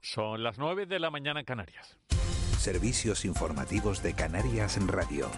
Son 0.00 0.42
las 0.42 0.58
9 0.58 0.86
de 0.86 0.98
la 0.98 1.10
mañana 1.10 1.40
en 1.40 1.46
Canarias. 1.46 1.98
Servicios 2.58 3.24
informativos 3.24 4.02
de 4.02 4.14
Canarias 4.14 4.76
en 4.76 4.88
Radio. 4.88 5.30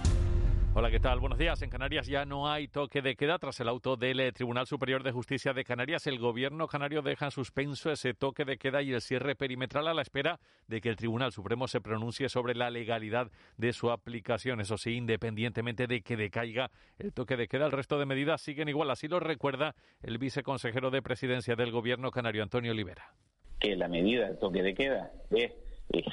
Hola, 0.72 0.88
¿qué 0.88 1.00
tal? 1.00 1.18
Buenos 1.18 1.38
días. 1.38 1.60
En 1.62 1.68
Canarias 1.68 2.06
ya 2.06 2.24
no 2.24 2.48
hay 2.48 2.68
toque 2.68 3.02
de 3.02 3.16
queda 3.16 3.40
tras 3.40 3.58
el 3.58 3.68
auto 3.68 3.96
del 3.96 4.20
eh, 4.20 4.30
Tribunal 4.30 4.68
Superior 4.68 5.02
de 5.02 5.10
Justicia 5.10 5.52
de 5.52 5.64
Canarias. 5.64 6.06
El 6.06 6.20
gobierno 6.20 6.68
canario 6.68 7.02
deja 7.02 7.24
en 7.24 7.30
suspenso 7.32 7.90
ese 7.90 8.14
toque 8.14 8.44
de 8.44 8.56
queda 8.56 8.80
y 8.80 8.92
el 8.92 9.00
cierre 9.00 9.34
perimetral 9.34 9.88
a 9.88 9.94
la 9.94 10.02
espera 10.02 10.38
de 10.68 10.80
que 10.80 10.88
el 10.88 10.96
Tribunal 10.96 11.32
Supremo 11.32 11.66
se 11.66 11.80
pronuncie 11.80 12.28
sobre 12.28 12.54
la 12.54 12.70
legalidad 12.70 13.32
de 13.56 13.72
su 13.72 13.90
aplicación. 13.90 14.60
Eso 14.60 14.78
sí, 14.78 14.92
independientemente 14.92 15.88
de 15.88 16.02
que 16.02 16.16
decaiga 16.16 16.70
el 16.98 17.12
toque 17.12 17.36
de 17.36 17.48
queda, 17.48 17.66
el 17.66 17.72
resto 17.72 17.98
de 17.98 18.06
medidas 18.06 18.40
siguen 18.40 18.68
igual. 18.68 18.90
Así 18.90 19.08
lo 19.08 19.18
recuerda 19.18 19.74
el 20.02 20.18
viceconsejero 20.18 20.92
de 20.92 21.02
Presidencia 21.02 21.56
del 21.56 21.72
Gobierno 21.72 22.12
canario, 22.12 22.44
Antonio 22.44 22.70
Olivera 22.70 23.12
que 23.60 23.76
la 23.76 23.88
medida 23.88 24.28
de 24.28 24.34
toque 24.36 24.62
de 24.62 24.74
queda 24.74 25.12
es, 25.30 25.52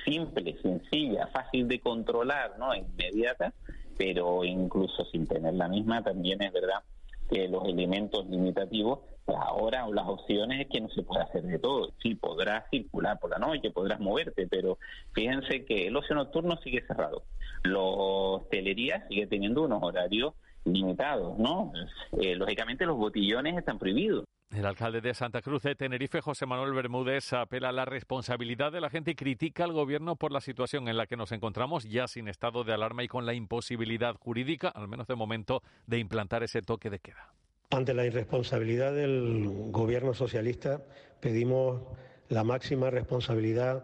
simple, 0.03 0.57
sencilla, 0.61 1.27
fácil 1.27 1.67
de 1.67 1.79
controlar, 1.79 2.57
¿no? 2.59 2.73
inmediata, 2.75 3.53
pero 3.97 4.43
incluso 4.43 5.05
sin 5.05 5.27
tener 5.27 5.53
la 5.53 5.67
misma 5.67 6.03
también 6.03 6.41
es 6.41 6.51
verdad 6.51 6.81
que 7.29 7.47
los 7.47 7.65
elementos 7.65 8.25
limitativos, 8.27 8.99
pues 9.25 9.37
ahora 9.39 9.85
o 9.85 9.93
las 9.93 10.07
opciones 10.07 10.61
es 10.61 10.67
que 10.67 10.81
no 10.81 10.89
se 10.89 11.03
puede 11.03 11.23
hacer 11.23 11.43
de 11.43 11.59
todo. 11.59 11.91
Sí, 12.01 12.15
podrás 12.15 12.69
circular 12.69 13.19
por 13.19 13.31
la 13.31 13.37
noche, 13.37 13.71
podrás 13.71 13.99
moverte, 13.99 14.47
pero 14.47 14.77
fíjense 15.13 15.65
que 15.65 15.87
el 15.87 15.95
ocio 15.95 16.15
nocturno 16.15 16.57
sigue 16.57 16.85
cerrado. 16.87 17.23
La 17.63 17.79
hostelería 17.79 19.05
sigue 19.09 19.27
teniendo 19.27 19.63
unos 19.63 19.83
horarios 19.83 20.33
limitados, 20.63 21.37
¿no? 21.37 21.73
Eh, 22.21 22.35
lógicamente 22.35 22.85
los 22.85 22.97
botillones 22.97 23.57
están 23.57 23.77
prohibidos. 23.77 24.25
El 24.51 24.65
alcalde 24.65 25.01
de 25.01 25.13
Santa 25.13 25.41
Cruz 25.41 25.61
de 25.63 25.75
Tenerife, 25.75 26.21
José 26.21 26.45
Manuel 26.45 26.73
Bermúdez, 26.73 27.33
apela 27.33 27.69
a 27.69 27.73
la 27.73 27.85
responsabilidad 27.85 28.71
de 28.71 28.79
la 28.79 28.89
gente 28.89 29.11
y 29.11 29.15
critica 29.15 29.65
al 29.65 29.73
gobierno 29.73 30.15
por 30.15 30.31
la 30.31 30.39
situación 30.39 30.87
en 30.87 30.95
la 30.95 31.05
que 31.05 31.17
nos 31.17 31.31
encontramos, 31.33 31.83
ya 31.83 32.07
sin 32.07 32.27
estado 32.27 32.63
de 32.63 32.73
alarma 32.73 33.03
y 33.03 33.07
con 33.07 33.25
la 33.25 33.33
imposibilidad 33.33 34.15
jurídica, 34.15 34.69
al 34.69 34.87
menos 34.87 35.05
de 35.07 35.15
momento, 35.15 35.61
de 35.85 35.99
implantar 35.99 36.43
ese 36.43 36.61
toque 36.61 36.89
de 36.89 36.99
queda. 36.99 37.33
Ante 37.71 37.93
la 37.93 38.05
irresponsabilidad 38.05 38.93
del 38.93 39.69
gobierno 39.71 40.13
socialista, 40.13 40.81
pedimos 41.19 41.81
la 42.29 42.45
máxima 42.45 42.89
responsabilidad 42.89 43.83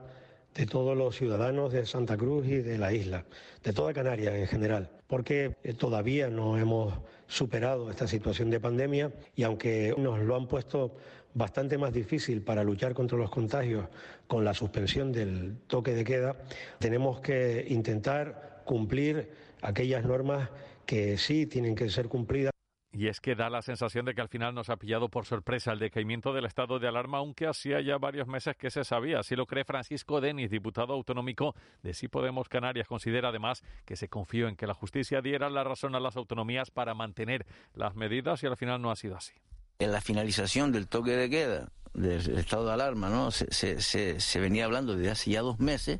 de 0.56 0.66
todos 0.66 0.98
los 0.98 1.16
ciudadanos 1.16 1.74
de 1.74 1.86
Santa 1.86 2.16
Cruz 2.16 2.48
y 2.48 2.58
de 2.58 2.78
la 2.78 2.94
isla, 2.94 3.26
de 3.64 3.74
toda 3.74 3.94
Canarias 3.94 4.36
en 4.36 4.48
general, 4.48 4.90
porque 5.14 5.58
eh, 5.64 5.76
todavía 5.76 6.28
no 6.32 6.58
hemos 6.58 6.92
superado 7.28 7.92
esta 7.92 8.08
situación 8.08 8.50
de 8.50 8.60
pandemia 8.60 9.12
y 9.36 9.44
aunque 9.44 9.94
nos 9.96 10.20
lo 10.22 10.36
han 10.36 10.48
puesto 10.48 10.96
bastante 11.36 11.78
más 11.78 11.94
difícil 11.94 12.42
para 12.42 12.64
luchar 12.64 12.96
contra 12.96 13.16
los 13.16 13.30
contagios 13.30 13.86
con 14.26 14.44
la 14.44 14.56
suspensión 14.56 15.12
del 15.12 15.58
toque 15.68 15.94
de 15.94 16.04
queda, 16.04 16.36
tenemos 16.80 17.20
que 17.20 17.64
intentar 17.70 18.64
cumplir 18.66 19.30
aquellas 19.62 20.04
normas 20.04 20.50
que 20.88 21.16
sí 21.20 21.46
tienen 21.46 21.76
que 21.76 21.92
ser 21.92 22.08
cumplidas. 22.08 22.53
Y 22.96 23.08
es 23.08 23.20
que 23.20 23.34
da 23.34 23.50
la 23.50 23.64
sensación 23.64 24.06
de 24.06 24.14
que 24.14 24.22
al 24.22 24.30
final 24.30 24.54
nos 24.54 24.70
ha 24.70 24.78
pillado 24.78 25.10
por 25.10 25.26
sorpresa 25.26 25.72
el 25.74 25.80
decaimiento 25.80 26.32
del 26.32 26.46
estado 26.46 26.78
de 26.78 26.88
alarma, 26.88 27.18
aunque 27.18 27.48
hacía 27.48 27.82
ya 27.82 27.98
varios 27.98 28.28
meses 28.28 28.56
que 28.56 28.70
se 28.70 28.84
sabía. 28.84 29.20
Así 29.20 29.36
lo 29.36 29.48
cree 29.48 29.66
Francisco 29.66 30.22
Denis, 30.22 30.52
diputado 30.52 30.94
autonómico 30.94 31.56
de 31.82 31.96
Sí 31.96 32.08
Podemos 32.08 32.48
Canarias. 32.50 32.88
Considera 32.88 33.30
además 33.30 33.64
que 33.84 33.96
se 33.96 34.10
confió 34.10 34.48
en 34.48 34.56
que 34.56 34.68
la 34.68 34.76
justicia 34.76 35.22
diera 35.22 35.50
la 35.50 35.64
razón 35.64 35.96
a 35.96 36.00
las 36.00 36.16
autonomías 36.18 36.70
para 36.70 36.94
mantener 36.94 37.48
las 37.74 37.96
medidas 37.96 38.44
y 38.44 38.48
al 38.48 38.58
final 38.58 38.80
no 38.80 38.92
ha 38.92 38.96
sido 38.96 39.16
así. 39.16 39.34
En 39.80 39.92
la 39.92 40.00
finalización 40.00 40.72
del 40.72 40.88
toque 40.88 41.12
de 41.12 41.30
queda 41.32 41.72
del 41.94 42.38
estado 42.38 42.66
de 42.66 42.74
alarma, 42.74 43.10
¿no? 43.10 43.32
Se, 43.32 43.52
se, 43.52 44.20
se, 44.20 44.40
venía 44.40 44.66
hablando 44.66 44.96
desde 44.96 45.12
hace 45.12 45.32
ya 45.32 45.42
dos 45.42 45.60
meses 45.60 46.00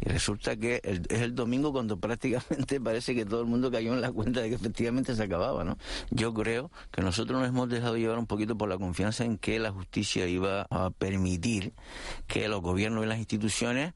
y 0.00 0.08
resulta 0.08 0.56
que 0.56 0.80
es 0.82 1.20
el 1.20 1.34
domingo 1.34 1.72
cuando 1.72 1.96
prácticamente 2.00 2.80
parece 2.80 3.14
que 3.14 3.24
todo 3.24 3.40
el 3.40 3.46
mundo 3.46 3.70
cayó 3.70 3.94
en 3.94 4.00
la 4.00 4.12
cuenta 4.12 4.40
de 4.40 4.48
que 4.48 4.54
efectivamente 4.56 5.14
se 5.14 5.22
acababa, 5.22 5.64
¿no? 5.64 5.78
Yo 6.10 6.34
creo 6.34 6.70
que 6.90 7.02
nosotros 7.02 7.40
nos 7.40 7.48
hemos 7.48 7.68
dejado 7.68 7.96
llevar 7.96 8.18
un 8.18 8.26
poquito 8.26 8.56
por 8.56 8.68
la 8.68 8.78
confianza 8.78 9.24
en 9.24 9.38
que 9.38 9.58
la 9.58 9.70
justicia 9.70 10.26
iba 10.26 10.66
a 10.70 10.90
permitir 10.90 11.72
que 12.26 12.48
los 12.48 12.60
gobiernos 12.60 13.04
y 13.04 13.08
las 13.08 13.18
instituciones 13.18 13.94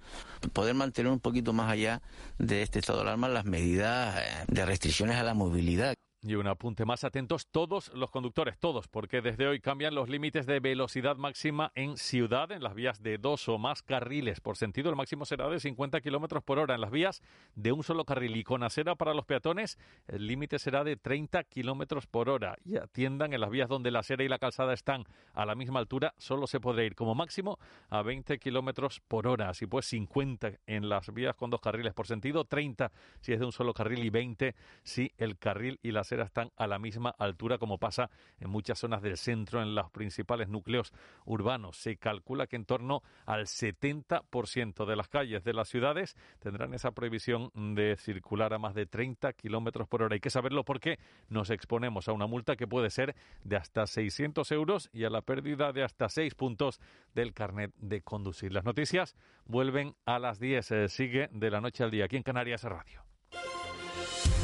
poder 0.52 0.74
mantener 0.74 1.12
un 1.12 1.20
poquito 1.20 1.52
más 1.52 1.70
allá 1.70 2.02
de 2.38 2.62
este 2.62 2.78
estado 2.78 2.98
de 2.98 3.04
alarma 3.04 3.28
las 3.28 3.44
medidas 3.44 4.18
eh, 4.18 4.44
de 4.48 4.66
restricciones 4.66 5.16
a 5.16 5.22
la 5.22 5.34
movilidad. 5.34 5.94
Y 6.24 6.36
un 6.36 6.46
apunte 6.46 6.84
más 6.84 7.02
atentos 7.02 7.48
todos 7.48 7.92
los 7.94 8.12
conductores, 8.12 8.56
todos, 8.56 8.86
porque 8.86 9.20
desde 9.20 9.48
hoy 9.48 9.58
cambian 9.58 9.96
los 9.96 10.08
límites 10.08 10.46
de 10.46 10.60
velocidad 10.60 11.16
máxima 11.16 11.72
en 11.74 11.96
ciudad, 11.96 12.52
en 12.52 12.62
las 12.62 12.76
vías 12.76 13.02
de 13.02 13.18
dos 13.18 13.48
o 13.48 13.58
más 13.58 13.82
carriles 13.82 14.40
por 14.40 14.56
sentido. 14.56 14.88
El 14.88 14.94
máximo 14.94 15.24
será 15.24 15.48
de 15.48 15.58
50 15.58 16.00
kilómetros 16.00 16.44
por 16.44 16.60
hora. 16.60 16.76
En 16.76 16.80
las 16.80 16.92
vías 16.92 17.22
de 17.56 17.72
un 17.72 17.82
solo 17.82 18.04
carril 18.04 18.36
y 18.36 18.44
con 18.44 18.62
acera 18.62 18.94
para 18.94 19.14
los 19.14 19.24
peatones, 19.24 19.80
el 20.06 20.28
límite 20.28 20.60
será 20.60 20.84
de 20.84 20.94
30 20.94 21.42
kilómetros 21.42 22.06
por 22.06 22.28
hora. 22.28 22.56
Y 22.64 22.76
atiendan 22.76 23.32
en 23.32 23.40
las 23.40 23.50
vías 23.50 23.68
donde 23.68 23.90
la 23.90 23.98
acera 23.98 24.22
y 24.22 24.28
la 24.28 24.38
calzada 24.38 24.74
están 24.74 25.02
a 25.32 25.44
la 25.44 25.56
misma 25.56 25.80
altura, 25.80 26.14
solo 26.18 26.46
se 26.46 26.60
podrá 26.60 26.84
ir 26.84 26.94
como 26.94 27.16
máximo 27.16 27.58
a 27.90 28.00
20 28.02 28.38
kilómetros 28.38 29.00
por 29.08 29.26
hora. 29.26 29.48
Así 29.48 29.66
pues, 29.66 29.86
50 29.86 30.52
en 30.66 30.88
las 30.88 31.12
vías 31.12 31.34
con 31.34 31.50
dos 31.50 31.60
carriles 31.60 31.94
por 31.94 32.06
sentido, 32.06 32.44
30 32.44 32.92
si 33.20 33.32
es 33.32 33.40
de 33.40 33.46
un 33.46 33.50
solo 33.50 33.74
carril 33.74 34.04
y 34.04 34.10
20 34.10 34.54
si 34.84 35.10
el 35.18 35.36
carril 35.36 35.80
y 35.82 35.90
la 35.90 36.04
están 36.20 36.50
a 36.56 36.66
la 36.66 36.78
misma 36.78 37.14
altura 37.18 37.58
como 37.58 37.78
pasa 37.78 38.10
en 38.40 38.50
muchas 38.50 38.78
zonas 38.78 39.02
del 39.02 39.16
centro, 39.16 39.62
en 39.62 39.74
los 39.74 39.90
principales 39.90 40.48
núcleos 40.48 40.92
urbanos. 41.24 41.76
Se 41.76 41.96
calcula 41.96 42.46
que 42.46 42.56
en 42.56 42.64
torno 42.64 43.02
al 43.26 43.46
70% 43.46 44.86
de 44.86 44.96
las 44.96 45.08
calles 45.08 45.44
de 45.44 45.52
las 45.52 45.68
ciudades 45.68 46.16
tendrán 46.38 46.74
esa 46.74 46.92
prohibición 46.92 47.50
de 47.74 47.96
circular 47.96 48.54
a 48.54 48.58
más 48.58 48.74
de 48.74 48.86
30 48.86 49.32
kilómetros 49.32 49.88
por 49.88 50.02
hora. 50.02 50.14
Hay 50.14 50.20
que 50.20 50.30
saberlo 50.30 50.64
porque 50.64 50.98
nos 51.28 51.50
exponemos 51.50 52.08
a 52.08 52.12
una 52.12 52.26
multa 52.26 52.56
que 52.56 52.66
puede 52.66 52.90
ser 52.90 53.14
de 53.44 53.56
hasta 53.56 53.86
600 53.86 54.50
euros 54.52 54.90
y 54.92 55.04
a 55.04 55.10
la 55.10 55.22
pérdida 55.22 55.72
de 55.72 55.82
hasta 55.82 56.08
6 56.08 56.34
puntos 56.34 56.80
del 57.14 57.32
carnet 57.32 57.72
de 57.76 58.02
conducir. 58.02 58.52
Las 58.52 58.64
noticias 58.64 59.16
vuelven 59.44 59.94
a 60.04 60.18
las 60.18 60.38
10. 60.38 60.70
Eh, 60.70 60.88
sigue 60.88 61.28
de 61.32 61.50
la 61.50 61.60
noche 61.60 61.84
al 61.84 61.90
día 61.90 62.04
aquí 62.04 62.16
en 62.16 62.22
Canarias 62.22 62.64
Radio. 62.64 63.11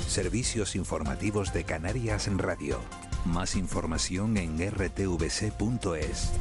Servicios 0.08 0.74
informativos 0.74 1.52
de 1.52 1.64
Canarias 1.64 2.28
en 2.28 2.38
Radio. 2.38 2.80
Más 3.26 3.54
información 3.54 4.38
en 4.38 4.58
rtvc.es. 4.58 6.32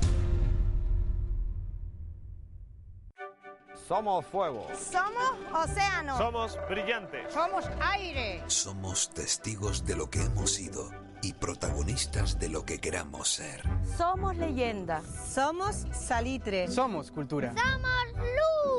Somos 3.86 4.26
fuego. 4.26 4.68
Somos 4.74 5.70
océano. 5.70 6.18
Somos 6.18 6.58
brillante. 6.70 7.30
Somos 7.30 7.66
aire. 7.82 8.42
Somos 8.48 9.10
testigos 9.14 9.86
de 9.86 9.98
lo 9.98 10.10
que 10.10 10.22
hemos 10.22 10.54
sido 10.54 10.90
y 11.22 11.34
protagonistas 11.34 12.40
de 12.40 12.50
lo 12.50 12.66
que 12.66 12.80
queramos 12.80 13.30
ser. 13.30 13.64
Somos 13.98 14.36
leyenda. 14.36 15.02
Somos 15.34 15.86
salitre. 15.92 16.68
Somos 16.68 17.12
cultura. 17.12 17.54
Somos 17.54 18.28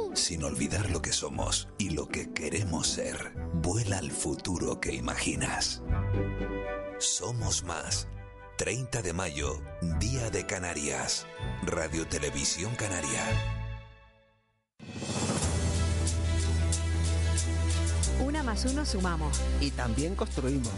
luz. 0.09 0.19
Sin 0.19 0.45
olvidar 0.45 0.91
lo 0.91 1.03
que 1.03 1.13
somos 1.13 1.69
y 1.79 1.91
lo 1.91 2.09
que 2.09 2.33
queremos 2.33 2.89
ser, 2.89 3.33
vuela 3.55 3.99
al 3.99 4.11
futuro 4.11 4.81
que 4.81 4.95
imaginas. 4.95 5.83
Somos 6.99 7.65
más. 7.65 8.09
30 8.57 9.03
de 9.03 9.13
mayo, 9.13 9.63
Día 10.01 10.31
de 10.31 10.45
Canarias. 10.45 11.27
Radio 11.63 12.09
Televisión 12.09 12.75
Canaria. 12.75 13.58
Una 18.25 18.43
más 18.43 18.65
uno 18.65 18.85
sumamos. 18.85 19.41
Y 19.61 19.71
también 19.71 20.15
construimos. 20.15 20.71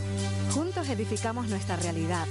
Juntos 0.53 0.89
edificamos 0.89 1.49
nuestra 1.49 1.77
realidad. 1.77 2.27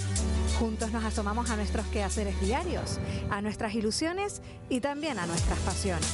Juntos 0.60 0.92
nos 0.92 1.04
asomamos 1.04 1.50
a 1.50 1.56
nuestros 1.56 1.86
quehaceres 1.88 2.40
diarios, 2.42 3.00
a 3.30 3.42
nuestras 3.42 3.74
ilusiones 3.74 4.42
y 4.70 4.82
también 4.82 5.18
a 5.18 5.26
nuestras 5.26 5.58
pasiones. 5.60 6.08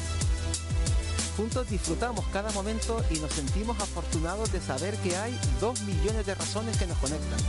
Juntos 1.36 1.70
disfrutamos 1.70 2.26
cada 2.32 2.50
momento 2.52 3.04
y 3.10 3.20
nos 3.20 3.34
sentimos 3.34 3.78
afortunados 3.82 4.54
de 4.54 4.62
saber 4.62 4.96
que 4.98 5.18
hay 5.18 5.38
dos 5.60 5.82
millones 5.82 6.26
de 6.26 6.34
razones 6.34 6.78
que 6.78 6.88
nos 6.88 6.98
conectan, 7.00 7.40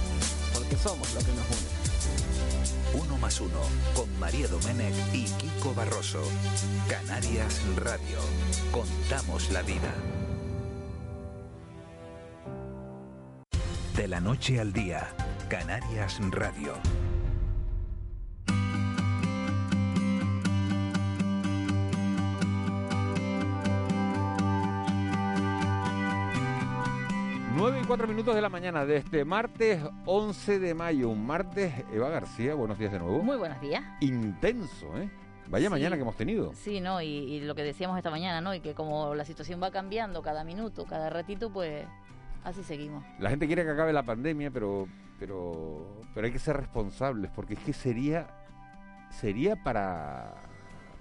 porque 0.52 0.76
somos 0.76 1.12
lo 1.14 1.20
que 1.20 1.32
nos 1.32 1.46
une. 1.46 3.04
Uno 3.04 3.18
más 3.18 3.40
uno, 3.40 3.60
con 3.94 4.18
María 4.18 4.48
Domenech 4.48 4.94
y 5.12 5.24
Kiko 5.24 5.74
Barroso. 5.74 6.22
Canarias 6.88 7.60
Radio. 7.76 8.18
Contamos 8.72 9.50
la 9.50 9.62
vida. 9.62 9.94
De 13.96 14.06
la 14.08 14.20
noche 14.20 14.60
al 14.60 14.72
día, 14.72 15.08
Canarias 15.48 16.18
Radio. 16.30 16.74
Nueve 27.54 27.80
y 27.82 27.86
cuatro 27.86 28.06
minutos 28.06 28.34
de 28.34 28.42
la 28.42 28.50
mañana 28.50 28.84
de 28.84 28.96
este 28.98 29.24
martes 29.24 29.82
11 30.04 30.58
de 30.58 30.74
mayo. 30.74 31.08
Un 31.08 31.26
martes, 31.26 31.72
Eva 31.92 32.10
García, 32.10 32.54
buenos 32.54 32.78
días 32.78 32.92
de 32.92 32.98
nuevo. 32.98 33.22
Muy 33.22 33.36
buenos 33.36 33.60
días. 33.60 33.82
Intenso, 34.00 34.86
¿eh? 34.98 35.08
Vaya 35.48 35.66
Sí. 35.68 35.70
mañana 35.70 35.96
que 35.96 36.02
hemos 36.02 36.16
tenido. 36.16 36.52
Sí, 36.54 36.80
¿no? 36.80 37.00
Y, 37.00 37.06
y 37.06 37.40
lo 37.40 37.54
que 37.54 37.62
decíamos 37.62 37.96
esta 37.96 38.10
mañana, 38.10 38.40
¿no? 38.40 38.52
Y 38.54 38.60
que 38.60 38.74
como 38.74 39.14
la 39.14 39.24
situación 39.24 39.62
va 39.62 39.70
cambiando 39.70 40.20
cada 40.20 40.44
minuto, 40.44 40.84
cada 40.84 41.08
ratito, 41.08 41.50
pues 41.50 41.86
así 42.46 42.62
seguimos. 42.62 43.04
La 43.18 43.30
gente 43.30 43.46
quiere 43.46 43.64
que 43.64 43.70
acabe 43.70 43.92
la 43.92 44.02
pandemia, 44.04 44.50
pero, 44.50 44.86
pero, 45.18 46.00
pero 46.14 46.26
hay 46.26 46.32
que 46.32 46.38
ser 46.38 46.56
responsables, 46.56 47.30
porque 47.34 47.54
es 47.54 47.60
que 47.60 47.72
sería, 47.72 48.26
sería 49.10 49.56
para, 49.56 50.34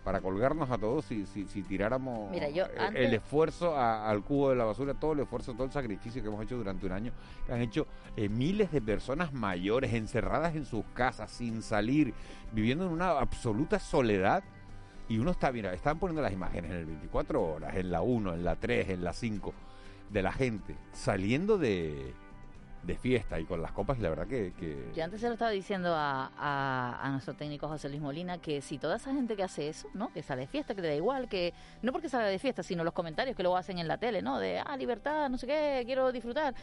para 0.04 0.22
colgarnos 0.22 0.70
a 0.72 0.78
todos 0.78 1.06
si, 1.06 1.26
si, 1.26 1.46
si 1.48 1.64
tiráramos 1.64 2.30
Mira, 2.32 2.50
yo 2.50 2.66
el- 2.66 2.80
antes- 2.80 3.06
el 3.08 3.14
esfuerzo 3.14 3.76
a- 3.76 4.10
al 4.10 4.24
cubo 4.24 4.50
de 4.52 4.56
la 4.56 4.66
basura, 4.66 4.94
todo 4.94 5.14
el 5.14 5.20
esfuerzo, 5.22 5.54
todo 5.54 5.66
el 5.66 5.72
sacrificio 5.72 6.22
que 6.22 6.28
hemos 6.28 6.42
hecho 6.44 6.58
durante 6.58 6.86
un 6.86 6.92
año, 6.92 7.12
que 7.46 7.54
han 7.54 7.62
hecho 7.62 7.88
eh, 8.16 8.30
miles 8.30 8.72
de 8.72 8.82
personas 8.82 9.34
mayores 9.34 9.94
encerradas 9.94 10.56
en 10.56 10.66
sus 10.66 10.86
casas, 10.94 11.32
sin 11.32 11.62
salir, 11.62 12.14
viviendo 12.52 12.86
en 12.86 12.92
una 12.92 13.12
absoluta 13.20 13.80
soledad. 13.80 14.44
Y 15.08 15.20
uno 15.20 15.30
está, 15.32 15.52
mira, 15.52 15.72
están 15.74 16.00
poniendo 16.00 16.22
las 16.24 16.34
imágenes 16.34 16.72
en 16.72 16.78
el 16.78 16.86
24 16.86 17.40
horas, 17.44 17.76
en 17.76 17.92
la 17.92 18.02
1, 18.02 18.34
en 18.34 18.44
la 18.44 18.56
3, 18.56 18.90
en 18.90 19.04
la 19.04 19.14
5, 19.14 19.54
de 20.10 20.22
la 20.22 20.32
gente 20.32 20.76
saliendo 20.94 21.58
de, 21.58 22.14
de 22.84 22.96
fiesta 22.96 23.40
y 23.40 23.46
con 23.46 23.62
las 23.62 23.72
copas, 23.72 24.00
la 24.00 24.10
verdad 24.10 24.28
que... 24.28 24.54
que- 24.54 24.92
Yo 24.96 25.04
antes 25.04 25.20
se 25.22 25.28
lo 25.28 25.34
estaba 25.34 25.52
diciendo 25.52 25.94
a, 25.96 26.32
a- 26.38 27.00
a 27.02 27.10
nuestro 27.12 27.34
técnico 27.34 27.68
José 27.68 27.90
Luis 27.90 28.02
Molina 28.02 28.38
que 28.38 28.62
si 28.62 28.78
toda 28.78 28.98
esa 28.98 29.12
gente 29.14 29.36
que 29.36 29.44
hace 29.44 29.68
eso, 29.70 29.88
¿no? 29.94 30.12
Que 30.14 30.22
sale 30.24 30.42
de 30.42 30.48
fiesta, 30.48 30.76
que 30.76 30.82
le 30.82 30.90
da 30.90 30.96
igual, 30.96 31.28
que 31.28 31.54
no 31.82 31.92
porque 31.92 32.10
salga 32.10 32.28
de 32.28 32.40
fiesta, 32.40 32.64
sino 32.64 32.84
los 32.84 32.94
comentarios 32.94 33.36
que 33.36 33.44
luego 33.44 33.58
hacen 33.58 33.80
en 33.80 33.88
la 33.88 33.98
tele, 33.98 34.22
¿no? 34.22 34.40
De, 34.40 34.60
ah, 34.60 34.78
libertad, 34.78 35.30
no 35.30 35.38
sé 35.38 35.48
qué, 35.48 35.84
quiero 35.86 36.12
disfrutar. 36.12 36.54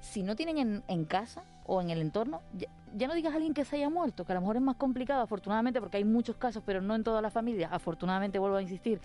Si 0.00 0.22
no 0.22 0.34
tienen 0.34 0.58
en, 0.58 0.82
en 0.88 1.04
casa 1.04 1.42
o 1.66 1.80
en 1.82 1.90
el 1.90 2.00
entorno, 2.00 2.40
ya, 2.54 2.68
ya 2.96 3.06
no 3.06 3.14
digas 3.14 3.32
a 3.32 3.36
alguien 3.36 3.52
que 3.54 3.64
se 3.66 3.76
haya 3.76 3.90
muerto, 3.90 4.24
que 4.24 4.32
a 4.32 4.34
lo 4.34 4.40
mejor 4.40 4.56
es 4.56 4.62
más 4.62 4.76
complicado, 4.76 5.22
afortunadamente, 5.22 5.78
porque 5.78 5.98
hay 5.98 6.04
muchos 6.04 6.36
casos, 6.36 6.62
pero 6.64 6.80
no 6.80 6.94
en 6.94 7.04
todas 7.04 7.22
las 7.22 7.32
familias. 7.32 7.70
Afortunadamente, 7.72 8.38
vuelvo 8.38 8.56
a 8.56 8.62
insistir, 8.62 8.98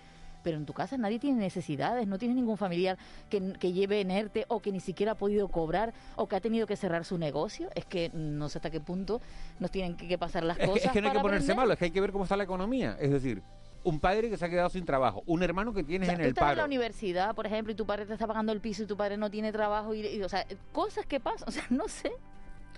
pero 0.46 0.58
en 0.58 0.66
tu 0.68 0.74
casa 0.74 0.96
nadie 0.98 1.18
tiene 1.18 1.40
necesidades, 1.40 2.08
no 2.08 2.20
tienes 2.20 2.36
ningún 2.38 2.56
familiar 2.56 3.00
que, 3.32 3.54
que 3.54 3.74
lleve 3.74 4.00
enerte 4.00 4.46
o 4.48 4.62
que 4.62 4.72
ni 4.72 4.80
siquiera 4.80 5.14
ha 5.14 5.16
podido 5.16 5.48
cobrar 5.48 5.92
o 6.16 6.28
que 6.28 6.36
ha 6.36 6.40
tenido 6.40 6.68
que 6.68 6.76
cerrar 6.76 7.04
su 7.04 7.18
negocio. 7.18 7.68
Es 7.74 7.84
que 7.86 8.12
no 8.14 8.48
sé 8.48 8.60
hasta 8.60 8.70
qué 8.70 8.80
punto 8.80 9.22
nos 9.60 9.72
tienen 9.72 9.98
que, 9.98 10.08
que 10.08 10.20
pasar 10.20 10.44
las 10.44 10.58
Es 10.60 10.66
que, 10.66 10.70
cosas. 10.72 10.86
es 10.86 10.92
que 10.92 11.02
no 11.02 11.08
hay 11.10 11.14
que 11.16 11.20
ponerse 11.20 11.46
aprender. 11.46 11.58
malo, 11.58 11.74
es 11.74 11.80
que 11.80 11.86
hay 11.86 11.92
que 11.92 12.00
ver 12.02 12.12
cómo 12.12 12.26
está 12.26 12.38
la 12.38 12.44
economía. 12.44 12.96
Es 13.02 13.10
decir, 13.10 13.42
un 13.84 14.00
padre 14.00 14.30
que 14.30 14.38
se 14.38 14.46
ha 14.46 14.50
quedado 14.50 14.70
sin 14.70 14.86
trabajo, 14.86 15.24
un 15.26 15.42
hermano 15.42 15.74
que 15.74 15.84
tienes 15.84 16.08
O 16.08 16.12
sea, 16.12 16.14
en 16.14 16.20
tú 16.20 16.24
el 16.26 16.30
estás 16.30 16.44
en 16.44 16.50
la 16.50 16.56
paro. 16.58 16.66
universidad, 16.68 17.34
por 17.34 17.48
ejemplo, 17.48 17.74
y 17.74 17.76
tu 17.76 17.88
padre 17.88 18.06
te 18.06 18.14
está 18.14 18.28
pagando 18.28 18.52
el 18.52 18.62
piso 18.62 18.84
y 18.84 18.86
tu 18.86 18.96
padre 18.96 19.18
no 19.18 19.32
tiene 19.32 19.52
trabajo. 19.52 19.96
Y, 19.96 20.06
y, 20.06 20.22
o 20.22 20.30
sea, 20.30 20.46
cosas 20.72 21.08
que 21.08 21.20
pasan. 21.20 21.48
O 21.48 21.52
sea, 21.52 21.66
no 21.72 21.88
sé. 21.88 22.12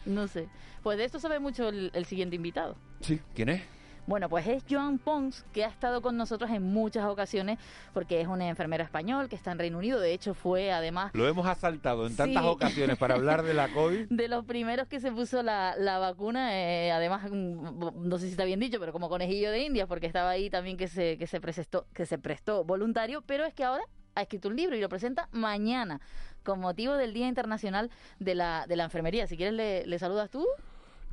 No 0.06 0.28
sé. 0.30 0.48
Pues 0.84 0.98
de 0.98 1.04
esto 1.04 1.20
sabe 1.20 1.40
mucho 1.40 1.68
el, 1.68 1.92
el 1.94 2.06
siguiente 2.06 2.38
invitado. 2.38 2.78
Sí, 3.02 3.20
¿quién 3.36 3.50
es? 3.50 3.62
Bueno, 4.08 4.30
pues 4.30 4.48
es 4.48 4.64
Joan 4.70 5.00
Pons, 5.00 5.46
que 5.52 5.66
ha 5.66 5.68
estado 5.68 6.02
con 6.02 6.16
nosotros 6.16 6.50
en 6.52 6.64
muchas 6.64 7.04
ocasiones, 7.06 7.60
porque 7.94 8.22
es 8.22 8.28
un 8.28 8.42
enfermero 8.42 8.82
español 8.82 9.28
que 9.28 9.36
está 9.36 9.52
en 9.52 9.60
Reino 9.60 9.78
Unido. 9.78 10.00
De 10.00 10.14
hecho, 10.14 10.34
fue 10.34 10.72
además 10.72 11.12
Lo 11.14 11.28
hemos 11.28 11.46
asaltado 11.46 12.08
en 12.08 12.16
tantas 12.16 12.42
Sí. 12.42 12.50
ocasiones 12.50 12.98
para 12.98 13.16
hablar 13.16 13.44
de 13.44 13.54
la 13.54 13.68
COVID. 13.68 14.08
de 14.10 14.28
los 14.30 14.46
primeros 14.46 14.88
que 14.88 15.02
se 15.02 15.12
puso 15.12 15.44
la, 15.44 15.76
la 15.78 16.00
vacuna, 16.00 16.58
eh, 16.58 16.90
además, 16.94 17.30
mm, 17.30 18.08
no 18.08 18.18
sé 18.18 18.28
si 18.28 18.32
está 18.32 18.46
bien 18.46 18.62
dicho, 18.62 18.80
pero 18.80 18.94
como 18.94 19.10
conejillo 19.10 19.52
de 19.52 19.60
Indias, 19.64 19.90
porque 19.90 20.08
estaba 20.08 20.30
ahí 20.30 20.50
también 20.50 20.78
que 20.78 20.88
se, 20.88 21.18
que 21.18 21.28
se, 21.28 21.42
prestó, 21.42 21.86
que 21.94 22.06
se 22.06 22.18
prestó 22.18 22.64
voluntario, 22.64 23.24
pero 23.26 23.44
es 23.44 23.54
que 23.54 23.66
ahora 23.66 23.84
ha 24.16 24.22
escrito 24.22 24.48
un 24.48 24.56
libro 24.56 24.78
y 24.78 24.80
lo 24.80 24.88
presenta 24.88 25.28
mañana 25.34 26.00
con 26.46 26.62
motivo 26.62 26.94
del 26.94 27.14
Día 27.14 27.28
Internacional 27.28 27.92
de 28.20 28.36
la, 28.36 28.66
de 28.68 28.78
la 28.78 28.86
Enfermería. 28.86 29.28
Si 29.28 29.36
quieres, 29.36 29.54
le, 29.54 29.86
le 29.86 30.00
saludas 30.00 30.30
tú. 30.30 30.46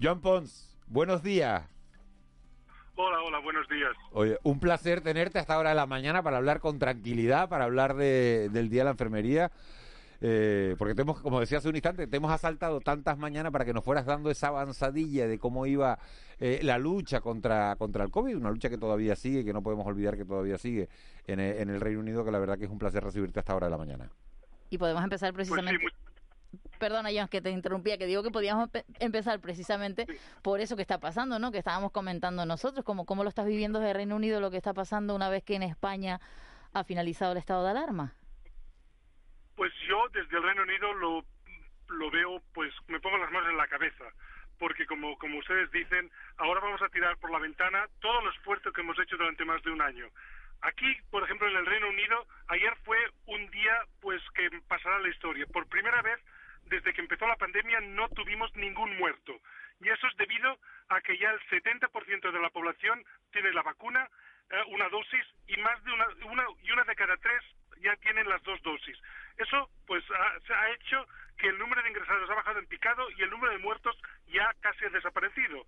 Joan 0.01 0.21
Pons, 0.21 0.77
buenos 0.87 1.25
días. 1.25 1.74
Hola, 2.97 3.19
hola, 3.23 3.39
buenos 3.41 3.69
días. 3.69 3.91
Oye, 4.13 4.39
un 4.45 4.61
placer 4.61 5.01
tenerte 5.01 5.39
hasta 5.41 5.55
ahora 5.55 5.71
de 5.71 5.75
la 5.77 5.87
mañana 5.87 6.23
para 6.23 6.37
hablar 6.37 6.61
con 6.61 6.79
tranquilidad, 6.79 7.49
para 7.49 7.65
hablar 7.65 7.95
de- 7.97 8.49
del 8.53 8.69
Día 8.69 8.83
de 8.83 8.85
la 8.85 8.91
Enfermería. 8.93 9.51
eh, 10.27 10.75
porque 10.79 10.95
te 10.95 11.03
hemos, 11.03 11.21
como 11.21 11.39
decía 11.41 11.59
hace 11.59 11.69
un 11.69 11.75
instante, 11.75 12.07
te 12.07 12.17
hemos 12.17 12.31
asaltado 12.31 12.81
tantas 12.81 13.19
mañanas 13.19 13.53
para 13.53 13.67
que 13.67 13.75
nos 13.75 13.85
fueras 13.85 14.07
dando 14.07 14.31
esa 14.31 14.47
avanzadilla 14.49 15.27
de 15.27 15.39
cómo 15.39 15.67
iba 15.67 15.99
eh, 16.41 16.61
la 16.63 16.79
lucha 16.79 17.21
contra, 17.21 17.77
contra 17.77 18.05
el 18.05 18.11
COVID, 18.11 18.37
una 18.39 18.51
lucha 18.51 18.71
que 18.71 18.79
todavía 18.79 19.17
sigue, 19.17 19.45
que 19.45 19.53
no 19.53 19.61
podemos 19.63 19.87
olvidar 19.87 20.17
que 20.17 20.25
todavía 20.25 20.57
sigue 20.57 20.89
en 21.27 21.41
el, 21.41 21.59
en 21.59 21.69
el 21.69 21.81
Reino 21.81 22.01
Unido, 22.01 22.25
que 22.25 22.31
la 22.31 22.39
verdad 22.39 22.57
que 22.57 22.65
es 22.65 22.71
un 22.71 22.79
placer 22.79 23.05
recibirte 23.05 23.41
hasta 23.41 23.53
ahora 23.53 23.67
de 23.67 23.73
la 23.73 23.77
mañana. 23.77 24.09
Y 24.71 24.79
podemos 24.79 25.03
empezar 25.05 25.35
precisamente. 25.35 25.85
Perdona, 26.79 27.11
Joan, 27.13 27.29
que 27.29 27.41
te 27.41 27.51
interrumpía, 27.51 27.99
que 27.99 28.07
digo 28.07 28.23
que 28.23 28.31
podíamos 28.31 28.69
empe- 28.71 28.85
empezar 29.01 29.41
precisamente 29.41 30.07
por 30.43 30.61
eso 30.61 30.77
que 30.77 30.83
está 30.83 30.99
pasando, 30.99 31.39
¿no? 31.39 31.51
Que 31.53 31.59
estábamos 31.59 31.93
comentando 31.93 32.45
nosotros, 32.47 32.85
como 32.85 33.05
cómo 33.07 33.23
lo 33.23 33.29
estás 33.29 33.47
viviendo 33.47 33.79
desde 33.81 33.95
Reino 33.95 34.17
Unido, 34.17 34.41
lo 34.41 34.51
que 34.51 34.57
está 34.57 34.75
pasando 34.75 35.15
una 35.15 35.29
vez 35.29 35.43
que 35.45 35.55
en 35.57 35.63
España 35.63 36.21
ha 36.73 36.85
finalizado 36.85 37.33
el 37.33 37.39
estado 37.39 37.65
de 37.65 37.71
alarma. 37.71 38.15
Pues 39.57 39.73
yo 39.89 40.09
desde 40.13 40.37
el 40.37 40.43
Reino 40.43 40.63
Unido 40.63 40.93
lo, 40.95 41.25
lo 41.89 42.11
veo, 42.11 42.43
pues 42.53 42.73
me 42.89 42.99
pongo 43.01 43.19
las 43.19 43.31
manos 43.31 43.51
en 43.51 43.57
la 43.57 43.69
cabeza, 43.69 44.05
porque 44.59 44.85
como, 44.87 45.17
como 45.19 45.39
ustedes 45.39 45.71
dicen, 45.71 46.11
ahora 46.39 46.61
vamos 46.61 46.83
a 46.83 46.89
tirar 46.89 47.17
por 47.19 47.31
la 47.31 47.39
ventana 47.39 47.87
todo 48.01 48.21
el 48.21 48.29
esfuerzo 48.35 48.73
que 48.73 48.81
hemos 48.81 48.99
hecho 48.99 49.17
durante 49.17 49.45
más 49.45 49.63
de 49.63 49.71
un 49.71 49.81
año. 49.81 50.07
Aquí, 50.63 50.87
por 51.11 51.23
ejemplo, 51.23 51.47
en 51.47 51.57
el 51.57 51.67
Reino 51.67 51.89
Unido, 51.91 52.27
ayer 52.49 52.75
fue 52.85 52.97
un 53.27 53.51
día 53.51 53.73
pues 54.01 54.23
que 54.35 54.49
pasará 54.67 54.99
la 54.99 55.11
historia. 55.11 55.47
Por 55.47 55.67
primera 55.67 56.01
vez, 56.01 56.19
desde 56.67 56.93
que 56.93 57.01
empezó 57.01 57.27
la 57.27 57.37
pandemia, 57.37 57.81
no 57.81 58.09
tuvimos 58.11 58.55
ningún 58.57 58.97
muerto. 58.97 59.41
Y 59.81 59.89
eso 59.89 60.07
es 60.07 60.17
debido 60.17 60.59
a 60.89 61.01
que 61.01 61.19
ya 61.19 61.31
el 61.31 61.41
70% 61.49 62.33
de 62.33 62.41
la 62.41 62.51
población 62.51 63.05
tiene 63.33 63.53
la 63.53 63.63
vacuna, 63.63 64.09
eh, 64.51 64.63
una 64.69 64.89
dosis, 64.89 65.27
y 65.47 65.57
más 65.59 65.83
de 65.85 65.93
una, 65.93 66.07
una, 66.27 66.45
y 66.63 66.71
una 66.71 66.85
de 66.85 66.97
cada 66.97 67.17
tres 67.17 67.43
ya 67.81 67.97
tienen 67.97 68.29
las 68.29 68.43
dos 68.43 68.61
dosis. 68.63 68.97
Eso, 69.37 69.69
pues, 69.87 70.05
ha, 70.11 70.55
ha 70.55 70.71
hecho 70.71 71.07
que 71.39 71.49
el 71.49 71.59
número 71.59 71.83
de 71.83 71.89
ingresados 71.89 72.31
ha 72.31 72.35
bajado 72.35 72.59
en 72.59 72.67
picado 72.67 73.11
y 73.11 73.23
el 73.23 73.31
número 73.31 73.53
de 73.53 73.59
muertos 73.59 73.97
ya 74.27 74.51
casi 74.61 74.85
ha 74.85 74.91
desaparecido. 74.91 75.67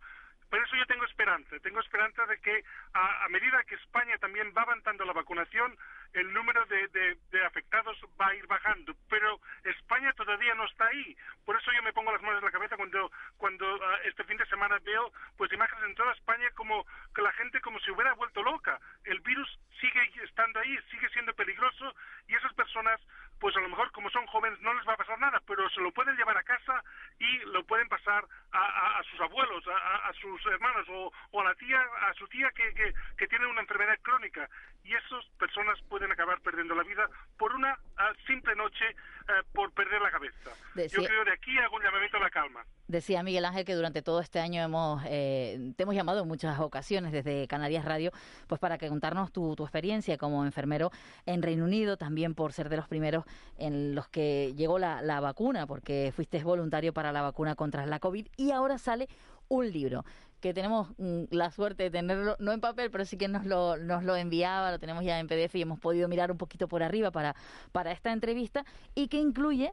Por 0.49 0.63
eso 0.63 0.77
yo 0.77 0.87
tengo 0.87 1.05
esperanza, 1.05 1.59
tengo 1.59 1.81
esperanza 1.81 2.25
de 2.27 2.39
que 2.39 2.63
a 2.93 3.29
medida 3.31 3.65
que 3.65 3.75
España 3.75 4.17
también 4.19 4.55
va 4.57 4.63
avanzando 4.63 5.05
la 5.05 5.13
vacunación, 5.13 5.77
el 6.13 6.33
número 6.33 6.65
de, 6.67 6.89
de- 6.89 7.17
afectados 7.47 7.97
va 8.21 8.29
a 8.29 8.35
ir 8.35 8.47
bajando. 8.47 8.95
Pero 9.09 9.41
España 9.65 10.13
todavía 10.15 10.55
no 10.55 10.65
está 10.65 10.87
ahí. 10.87 11.17
Por 11.45 11.57
eso 11.57 11.71
yo 11.73 11.83
me 11.83 11.93
pongo 11.93 12.13
las 12.13 12.23
manos 12.23 12.39
en 12.41 12.45
la 12.47 12.51
cabeza 12.51 12.77
cuando, 12.77 13.11
cuando 13.37 13.67
ah, 13.85 13.99
este 14.05 14.25
fin 14.25 14.37
de 14.37 14.47
semana 14.47 14.79
veo 14.83 15.13
pues 15.37 15.53
imágenes 15.53 15.85
en 15.85 15.95
toda 15.95 16.13
España 16.13 16.51
como 16.55 16.85
que 17.15 17.23
la 17.23 17.33
gente 17.33 17.61
como 17.61 17.79
si 17.81 17.91
hubiera 17.91 18.13
vuelto 18.15 18.43
loca. 18.43 18.79
El 19.05 19.21
virus 19.21 19.59
sigue 19.81 20.11
estando 20.25 20.61
ahí, 20.61 20.77
sigue 20.91 21.09
siendo 21.11 21.33
peligroso 21.35 21.95
y 22.29 22.35
esas 22.35 22.53
personas 22.55 23.01
pues 23.39 23.55
a 23.57 23.61
lo 23.61 23.69
mejor 23.69 23.93
como 23.93 24.09
son 24.11 24.27
jóvenes 24.27 24.59
no 24.61 24.73
les 24.73 24.89
va 24.89 24.95
a 24.95 24.97
pasar 24.97 25.19
nada, 25.19 25.41
pero 25.47 25.69
se 25.71 25.81
lo 25.83 25.93
pueden 25.93 26.17
llevar 26.17 26.39
a 26.39 26.43
casa 26.43 26.83
y 27.19 27.39
lo 27.53 27.65
pueden 27.65 27.87
pasar 27.89 28.25
a, 28.53 28.99
a- 28.99 29.03
sus 29.05 29.21
abuelos, 29.21 29.63
a 29.69 30.13
sus 30.15 30.45
hermanos 30.47 30.87
o, 30.89 31.13
o 31.33 31.41
a 31.41 31.45
la 31.45 31.55
tía, 31.55 31.81
a 32.01 32.15
su 32.15 32.27
tía 32.29 32.51
que, 32.53 32.73
que, 32.75 32.95
que 33.19 33.29
tiene 33.29 33.47
una 33.47 33.61
enfermedad 33.61 33.99
crónica. 34.03 34.49
Y 34.87 34.95
esas 34.95 35.25
personas 35.39 35.77
pueden 35.89 36.13
acabar 36.13 36.41
perdiendo 36.43 36.75
la 36.77 36.85
vida 36.85 37.09
por 37.37 37.53
una 37.55 37.77
ah, 37.97 38.13
simple 38.27 38.55
noche 38.55 38.85
eh, 38.89 39.33
por 39.53 39.73
perder 39.73 40.01
la 40.01 40.11
cabeza. 40.13 40.51
Decía- 40.77 41.01
Yo 41.01 41.09
creo 41.09 41.25
de 41.25 41.33
aquí 41.33 41.59
hago 41.59 41.75
un 41.77 41.83
llamamiento 41.83 42.19
a 42.19 42.21
la 42.21 42.31
calma. 42.31 42.65
Decía 42.87 43.25
Miguel 43.25 43.45
Ángel 43.45 43.65
que 43.65 43.75
durante 43.75 44.01
todo 44.01 44.21
este 44.21 44.39
año 44.39 44.63
hemos 44.63 45.03
eh, 45.09 45.73
te 45.77 45.83
hemos 45.83 45.97
llamado 45.97 46.23
en 46.23 46.29
muchas 46.29 46.61
ocasiones 46.61 47.11
desde 47.11 47.49
Canarias 47.49 47.85
Radio, 47.85 48.13
pues 48.47 48.61
para 48.61 48.79
que 48.79 48.89
contarnos 48.89 49.33
tu, 49.33 49.57
tu 49.57 49.65
experiencia 49.65 50.17
como 50.19 50.45
enfermero 50.45 50.93
en 51.27 51.43
Reino 51.43 51.65
Unido, 51.65 51.97
también 51.97 52.37
por 52.37 52.53
ser 52.53 52.69
de 52.69 52.77
los 52.77 52.87
primeros 52.87 53.25
en 53.59 53.97
los 53.97 54.07
que 54.09 54.55
llegó 54.55 54.79
la, 54.79 55.03
la 55.03 55.19
vacuna, 55.19 55.67
porque 55.67 56.13
fuiste 56.15 56.41
voluntario 56.45 56.93
para 56.93 57.11
la 57.11 57.23
vacuna 57.23 57.57
contra 57.57 57.87
la 57.87 57.99
COVID 57.99 58.29
y 58.37 58.53
ahora 58.53 58.79
sale 58.79 59.09
un 59.49 59.69
libro 59.73 60.05
que 60.47 60.55
tenemos 60.55 60.89
mm, 60.99 61.25
la 61.31 61.51
suerte 61.51 61.85
de 61.85 61.91
tenerlo, 61.91 62.37
no 62.39 62.53
en 62.53 62.61
papel, 62.61 62.91
pero 62.91 63.05
sí 63.05 63.19
que 63.19 63.29
nos 63.29 63.45
lo, 63.45 63.77
nos 63.77 64.05
lo 64.05 64.17
enviaba, 64.17 64.71
lo 64.71 64.79
tenemos 64.79 65.05
ya 65.05 65.19
en 65.19 65.27
PDF 65.27 65.55
y 65.57 65.63
hemos 65.63 65.79
podido 65.81 66.09
mirar 66.09 66.31
un 66.31 66.39
poquito 66.39 66.69
por 66.69 66.83
arriba 66.83 67.11
para, 67.11 67.35
para 67.73 67.93
esta 67.93 68.13
entrevista 68.13 68.65
y 68.95 69.09
que 69.09 69.19
incluye 69.19 69.73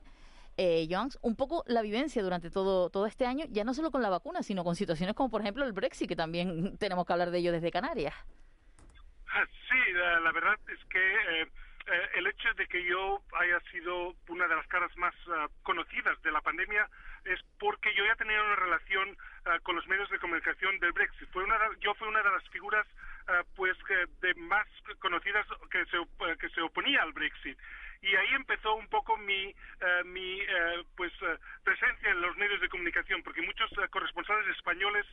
Eh, 0.55 0.87
Joans, 0.87 1.17
un 1.23 1.35
poco 1.35 1.63
la 1.65 1.81
vivencia 1.81 2.21
durante 2.21 2.51
todo, 2.51 2.91
todo 2.91 3.07
este 3.07 3.25
año, 3.25 3.45
ya 3.49 3.63
no 3.63 3.73
solo 3.73 3.89
con 3.89 4.03
la 4.03 4.09
vacuna, 4.11 4.43
sino 4.43 4.63
con 4.63 4.75
situaciones 4.75 5.15
como 5.15 5.31
por 5.31 5.41
ejemplo 5.41 5.65
el 5.65 5.73
Brexit, 5.73 6.07
que 6.07 6.15
también 6.15 6.77
tenemos 6.77 7.07
que 7.07 7.13
hablar 7.13 7.31
de 7.31 7.39
ello 7.39 7.51
desde 7.51 7.71
Canarias. 7.71 8.13
Ah, 9.27 9.45
Sí, 9.73 9.93
la, 9.93 10.31
verdad 10.31 10.53
es 10.67 10.85
que 10.85 11.41
eh, 11.41 11.47
eh, 11.87 12.09
el 12.15 12.27
hecho 12.27 12.53
de 12.55 12.67
que 12.67 12.83
yo 12.83 13.21
haya 13.39 13.59
sido 13.71 14.15
una 14.27 14.47
de 14.47 14.55
las 14.55 14.67
caras 14.67 14.95
más 14.97 15.13
ah, 15.29 15.47
conocidas 15.63 16.21
de 16.21 16.31
la 16.31 16.41
pandemia 16.41 16.87
es 17.25 17.39
porque 17.59 17.93
yo 17.93 18.05
ya 18.05 18.15
tenía 18.15 18.41
una 18.41 18.55
relación 18.55 19.17
ah, 19.45 19.59
con 19.63 19.75
los 19.75 19.87
medios 19.87 20.09
de 20.09 20.19
comunicación 20.19 20.79
del 20.79 20.93
Brexit. 20.93 21.29
Fue 21.31 21.43
una 21.43 21.57
yo 21.79 21.93
fui 21.95 22.07
una 22.07 22.23
de 22.23 22.31
las 22.31 22.47
figuras 22.49 22.87
ah, 23.27 23.43
pues 23.55 23.77
que 23.83 24.05
de 24.21 24.33
más 24.35 24.67
conocidas 24.99 25.45
que 25.71 25.85
se, 25.85 25.97
eh, 25.97 26.37
que 26.39 26.49
se 26.49 26.61
oponía 26.61 27.01
al 27.01 27.13
Brexit. 27.13 27.57
Y 28.03 28.15
ahí 28.15 28.27
empezó 28.35 28.75
un 28.75 28.87
poco 28.89 29.17
mi, 29.17 29.45
eh, 29.79 30.03
mi 30.05 30.41
eh, 30.41 30.83
pues 30.95 31.11
eh, 31.21 31.37
presencia 31.63 32.09
en 32.11 32.21
los 32.21 32.35
medios 32.37 32.59
de 32.61 32.67
comunicación, 32.69 33.23
porque 33.23 33.41
muchos 33.41 33.69
corresponsales 33.89 34.47
españoles 34.55 35.05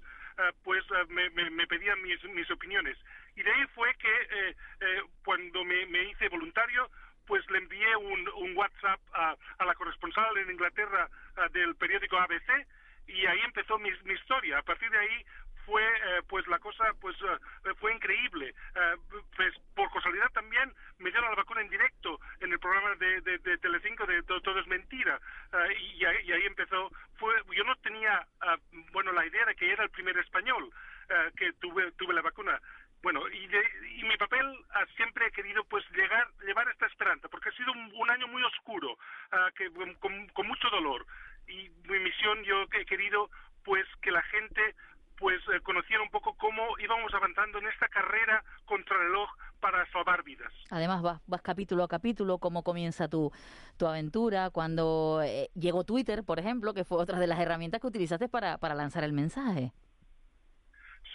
pues 0.64 0.84
me, 1.08 1.28
me- 1.30 1.50
me 1.50 1.66
pedían 1.66 2.00
mis, 2.02 2.22
mis 2.24 2.50
opiniones. 2.50 2.96
Y 3.36 3.42
de 3.42 3.52
ahí 3.52 3.66
fue 3.74 3.94
que 3.96 4.08
eh, 4.30 4.56
eh, 4.80 5.02
cuando 5.24 5.64
me, 5.64 5.86
me 5.86 6.02
hice 6.04 6.28
voluntario, 6.28 6.90
pues 7.26 7.48
le 7.50 7.58
envié 7.58 7.94
un, 7.96 8.28
un 8.36 8.56
WhatsApp 8.56 9.00
a, 9.12 9.36
a 9.58 9.64
la 9.64 9.74
corresponsal 9.74 10.36
en 10.38 10.50
Inglaterra 10.50 11.08
ah, 11.36 11.48
del 11.52 11.76
periódico 11.76 12.16
ABC 12.18 12.66
y 13.06 13.26
ahí 13.26 13.40
empezó 13.44 13.78
mi 13.78 13.90
historia. 14.14 14.58
A 14.58 14.62
partir 14.62 14.90
de 14.90 14.98
ahí 14.98 15.24
fue 15.66 15.82
eh, 15.82 16.22
pues 16.28 16.46
la 16.48 16.58
cosa 16.58 16.84
pues 17.00 17.16
eh, 17.22 17.74
fue 17.78 17.94
increíble. 17.94 18.54
Eh, 18.74 18.96
pues 19.36 19.54
por 19.74 19.90
casualidad 19.92 20.30
también 20.32 20.72
me 20.98 21.10
dieron 21.10 21.30
la 21.30 21.36
vacuna 21.36 21.60
en 21.60 21.68
directo 21.70 22.20
en 22.40 22.52
el 22.52 22.58
programa 22.58 22.94
de, 22.96 23.20
de, 23.22 23.38
de 23.38 23.58
Telecinco 23.58 24.06
de 24.06 24.22
To- 24.24 24.40
Todo 24.40 24.60
es 24.60 24.66
mentira 24.66 25.18
Eh, 25.52 25.74
y, 25.80 26.02
y 26.02 26.32
ahí 26.32 26.46
empezó. 26.46 26.90
Fue 27.18 27.34
yo 27.56 27.64
no 27.64 27.74
tenía 27.76 28.26
ah, 28.40 28.56
bueno 28.92 29.12
la 29.12 29.26
idea 29.26 29.44
de 29.46 29.54
que 29.54 29.72
era 29.72 29.84
el 29.84 29.90
primer 29.90 30.16
español 30.18 30.70
eh, 31.08 31.30
que 31.36 31.52
tuve 31.54 31.92
tuve 31.92 32.14
la 32.14 32.22
vacuna. 32.22 32.60
Bueno, 33.02 33.26
y, 33.28 33.46
de- 33.46 33.70
y 33.96 34.02
mi 34.04 34.16
papel 34.18 34.44
ah, 34.74 34.84
siempre 34.96 35.26
he 35.26 35.32
querido 35.32 35.64
pues 35.64 35.84
llegar, 35.92 36.28
llevar 36.44 36.68
esta 36.68 36.86
esperanza, 36.86 37.28
porque 37.28 37.48
ha 37.48 37.52
sido 37.52 37.72
un, 37.72 37.90
un 37.94 38.10
año 38.10 38.28
muy 38.28 38.42
oscuro, 38.42 38.98
ah, 39.32 39.48
que, 39.56 39.70
con, 40.00 40.26
con 40.28 40.46
mucho 40.46 40.68
dolor. 40.68 41.06
Y 41.48 41.70
mi 41.88 41.98
misión 41.98 42.44
yo 42.44 42.66
he 42.72 42.84
querido 42.84 43.30
pues 43.64 43.86
que 44.02 44.10
la 44.10 44.22
gente 44.22 44.74
pues 45.20 45.40
eh, 45.54 45.60
conociera 45.62 46.02
un 46.02 46.10
poco 46.10 46.34
cómo 46.36 46.76
íbamos 46.78 47.12
avanzando 47.14 47.58
en 47.58 47.68
esta 47.68 47.86
carrera 47.88 48.42
contra 48.64 48.96
el 48.96 49.02
reloj 49.02 49.30
para 49.60 49.84
salvar 49.92 50.24
vidas. 50.24 50.50
Además, 50.70 51.02
vas, 51.02 51.20
vas 51.26 51.42
capítulo 51.42 51.84
a 51.84 51.88
capítulo, 51.88 52.38
cómo 52.38 52.64
comienza 52.64 53.06
tu, 53.08 53.30
tu 53.78 53.86
aventura, 53.86 54.48
cuando 54.50 55.20
eh, 55.22 55.50
llegó 55.54 55.84
Twitter, 55.84 56.24
por 56.24 56.38
ejemplo, 56.38 56.72
que 56.72 56.84
fue 56.84 56.98
otra 56.98 57.18
de 57.20 57.26
las 57.26 57.38
herramientas 57.38 57.80
que 57.82 57.86
utilizaste 57.86 58.28
para, 58.28 58.56
para 58.58 58.74
lanzar 58.74 59.04
el 59.04 59.12
mensaje. 59.12 59.72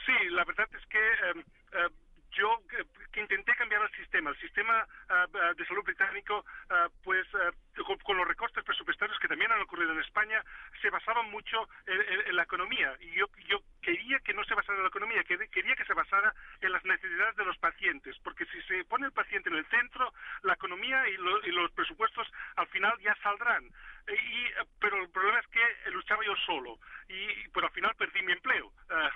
Sí, 0.06 0.30
la 0.30 0.46
verdad 0.46 0.68
es 0.80 0.86
que 0.86 1.00
eh, 1.00 1.90
yo 2.38 2.62
que, 2.70 3.20
intenté 3.22 3.56
cambiar 3.56 3.82
el 3.82 3.90
sistema. 3.98 4.30
El 4.30 4.38
sistema 4.38 4.86
ah, 5.10 5.26
ah, 5.34 5.54
de 5.58 5.66
salud 5.66 5.84
británico, 5.84 6.46
ah, 6.70 6.88
pues 7.04 7.26
con, 7.88 7.98
con 8.00 8.18
los 8.18 8.28
recortes 8.28 8.64
presupuestarios 8.64 9.18
que 9.20 9.28
también 9.30 9.52
han 9.52 9.62
ocurrido 9.62 9.94
en 9.94 10.02
España, 10.02 10.44
se 10.82 10.90
basaba 10.90 11.24
mucho 11.24 11.58
en, 11.88 12.02
en- 12.02 12.28
en 12.28 12.36
la 12.36 12.44
economía. 12.44 12.94
Y 13.00 13.18
yo, 13.18 13.26
yo 13.50 13.58
quería 13.86 14.20
que 14.20 14.34
no 14.34 14.44
se 14.44 14.56
basara 14.56 14.77
en 14.77 14.84
la 14.84 14.89
economía, 14.89 15.24
que- 15.24 15.48
quería 15.50 15.75
que 15.75 15.86
se 15.86 15.94
basara 15.94 16.34
en 16.62 16.72
las 16.72 16.84
necesidades 16.84 17.36
de 17.36 17.46
los 17.46 17.58
pacientes. 17.60 18.18
Porque 18.24 18.46
si 18.48 18.60
se 18.63 18.84
pone 18.86 19.06
el 19.06 19.12
paciente 19.13 19.50
en 19.50 19.58
el 19.58 19.65
centro, 19.68 20.12
la 20.42 20.54
economía 20.54 21.08
y, 21.08 21.18
lo- 21.18 21.46
y 21.46 21.51
los 21.51 21.72
presupuestos 21.72 22.27
al 22.56 22.68
final 22.68 22.98
ya 23.00 23.15
saldrán. 23.22 23.63
Y, 24.08 24.12
eh, 24.46 24.54
pero 24.80 25.02
el 25.02 25.10
problema 25.10 25.40
es 25.40 25.48
que 25.48 25.90
luchaba 25.92 26.24
yo 26.24 26.36
solo 26.46 26.78
y 27.10 27.48
pero 27.50 27.68
al 27.68 27.74
final 27.74 27.96
perdí 27.96 28.22
mi 28.24 28.32
empleo. 28.34 28.72
Ah, 28.88 29.12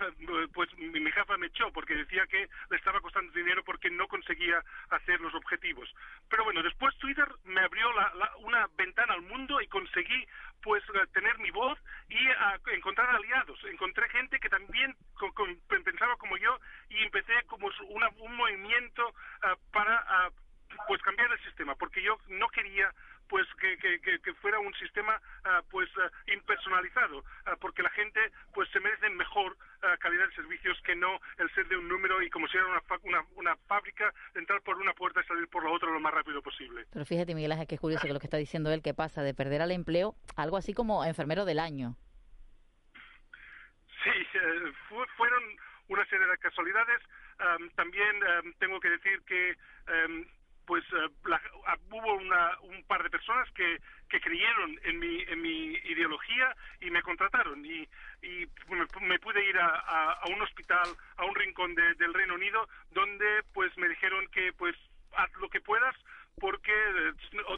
pues 0.54 0.74
mi, 0.78 1.00
mi 1.00 1.12
jefa 1.12 1.38
me 1.38 1.46
echó 1.48 1.72
porque 1.72 1.94
decía 1.96 2.26
que 2.28 2.50
le 2.70 2.76
estaba 2.78 3.00
costando 3.02 3.32
dinero 3.32 3.64
porque 3.64 3.90
no 3.92 4.08
conseguía 4.08 4.64
hacer 4.90 5.22
los 5.22 5.34
objetivos. 5.36 5.88
Pero 6.28 6.44
bueno 6.44 6.64
después 6.64 6.98
Twitter 6.98 7.28
me 7.44 7.62
abrió 7.62 7.92
la- 7.94 8.12
la- 8.16 8.36
una 8.38 8.68
ventana 8.76 9.14
al 9.14 9.22
mundo 9.22 9.62
y 9.62 9.68
conseguí 9.68 10.28
pues 10.64 10.84
eh, 10.96 11.06
tener 11.14 11.38
mi 11.38 11.52
voz 11.52 11.78
y 12.10 12.18
ah, 12.40 12.58
encontrar 12.74 13.16
aliados. 13.16 13.64
Encontré 13.66 14.10
gente 14.10 14.40
que 14.40 14.50
también 14.50 14.96
co- 15.14 15.32
con- 15.34 15.60
pensaba 15.68 16.18
como 16.18 16.36
yo 16.38 16.58
y 16.90 17.04
empecé 17.04 17.34
como 17.46 17.70
una- 17.90 18.10
un 18.18 18.36
movimiento 18.36 19.14
ah, 19.44 19.56
para 19.72 20.32
pues 20.88 21.02
cambiar 21.04 21.32
el 21.32 21.40
sistema 21.44 21.76
porque 21.76 22.02
yo 22.02 22.18
no 22.30 22.48
quería 22.50 22.92
pues 23.30 23.48
que, 23.62 23.78
que, 23.78 24.34
fuera 24.42 24.60
un 24.60 24.74
sistema 24.76 25.22
ah, 25.46 25.62
pues 25.70 25.90
ah, 25.98 26.10
impersonalizado 26.34 27.24
ah, 27.46 27.56
porque 27.62 27.84
la 27.84 27.90
gente 27.92 28.20
pues 28.54 28.68
se 28.72 28.80
merece 28.80 29.10
mejor 29.12 29.56
calidad 30.00 30.28
de 30.28 30.36
servicios 30.36 30.78
que 30.84 30.96
no 30.96 31.20
el 31.38 31.50
ser 31.54 31.68
de 31.68 31.78
un 31.78 31.88
número 31.88 32.22
y 32.22 32.30
como 32.30 32.48
si 32.48 32.58
era 32.58 32.66
una, 32.68 32.82
fa- 32.82 33.00
una, 33.04 33.22
una 33.36 33.56
fábrica 33.68 34.14
entrar 34.36 34.62
por 34.62 34.78
una 34.78 34.94
puerta 34.94 35.22
y 35.22 35.24
salir 35.26 35.48
por 35.48 35.64
la 35.64 35.70
otra 35.72 35.90
lo 35.90 36.00
más 36.02 36.14
rápido 36.14 36.42
posible 36.42 36.86
Pero 36.92 37.06
fíjate, 37.06 37.34
Miguel 37.36 37.52
Ángel, 37.54 37.68
que 37.68 37.76
es 37.76 37.82
curioso 37.82 38.06
que 38.06 38.14
lo 38.14 38.20
que 38.20 38.26
está 38.26 38.38
diciendo 38.38 38.72
él, 38.74 38.82
que 38.82 38.94
pasa 38.94 39.22
de 39.24 39.34
perder 39.34 39.62
al 39.62 39.72
empleo, 39.72 40.16
algo 40.36 40.58
así 40.58 40.74
como 40.74 41.06
enfermero 41.06 41.46
del 41.46 41.60
año. 41.60 41.96
Sí, 44.04 44.10
eh, 44.10 44.74
fu- 44.88 45.06
fueron 45.18 45.44
una 45.88 46.06
serie 46.06 46.26
de 46.28 46.38
casualidades. 46.38 47.02
Am, 47.40 47.70
también 47.72 48.24
am, 48.24 48.54
tengo 48.60 48.80
que 48.80 48.90
decir 48.90 49.22
que 49.26 49.58
am, 49.88 50.26
pues 50.70 50.84
eh, 50.94 51.10
la- 51.26 51.42
ah, 51.66 51.78
hubo 51.90 52.14
una- 52.14 52.60
un 52.62 52.84
par 52.84 53.02
de 53.02 53.10
personas 53.10 53.50
que, 53.54 53.82
que 54.08 54.22
creyeron 54.22 54.80
en 54.84 55.00
mi, 55.00 55.22
en 55.28 55.42
mi 55.42 55.74
ideología 55.94 56.56
y 56.80 56.92
me 56.92 57.02
contrataron 57.02 57.66
y, 57.66 57.88
y 58.22 58.46
me, 58.70 58.86
me 59.02 59.18
pude 59.18 59.44
ir 59.50 59.58
a, 59.58 59.66
a- 59.68 60.14
a 60.14 60.28
un 60.28 60.40
hospital, 60.44 60.96
a 61.18 61.26
un 61.26 61.34
rincón 61.34 61.74
de- 61.74 61.96
del 61.96 62.14
Reino 62.14 62.36
Unido 62.36 62.70
donde 62.92 63.42
pues 63.52 63.76
me 63.80 63.90
dijeron 63.90 64.28
que 64.28 64.54
pues 64.54 64.76
haz 65.18 65.32
lo 65.38 65.50
que 65.50 65.60
puedas 65.60 65.96
porque 66.40 66.72
eh, 66.72 67.14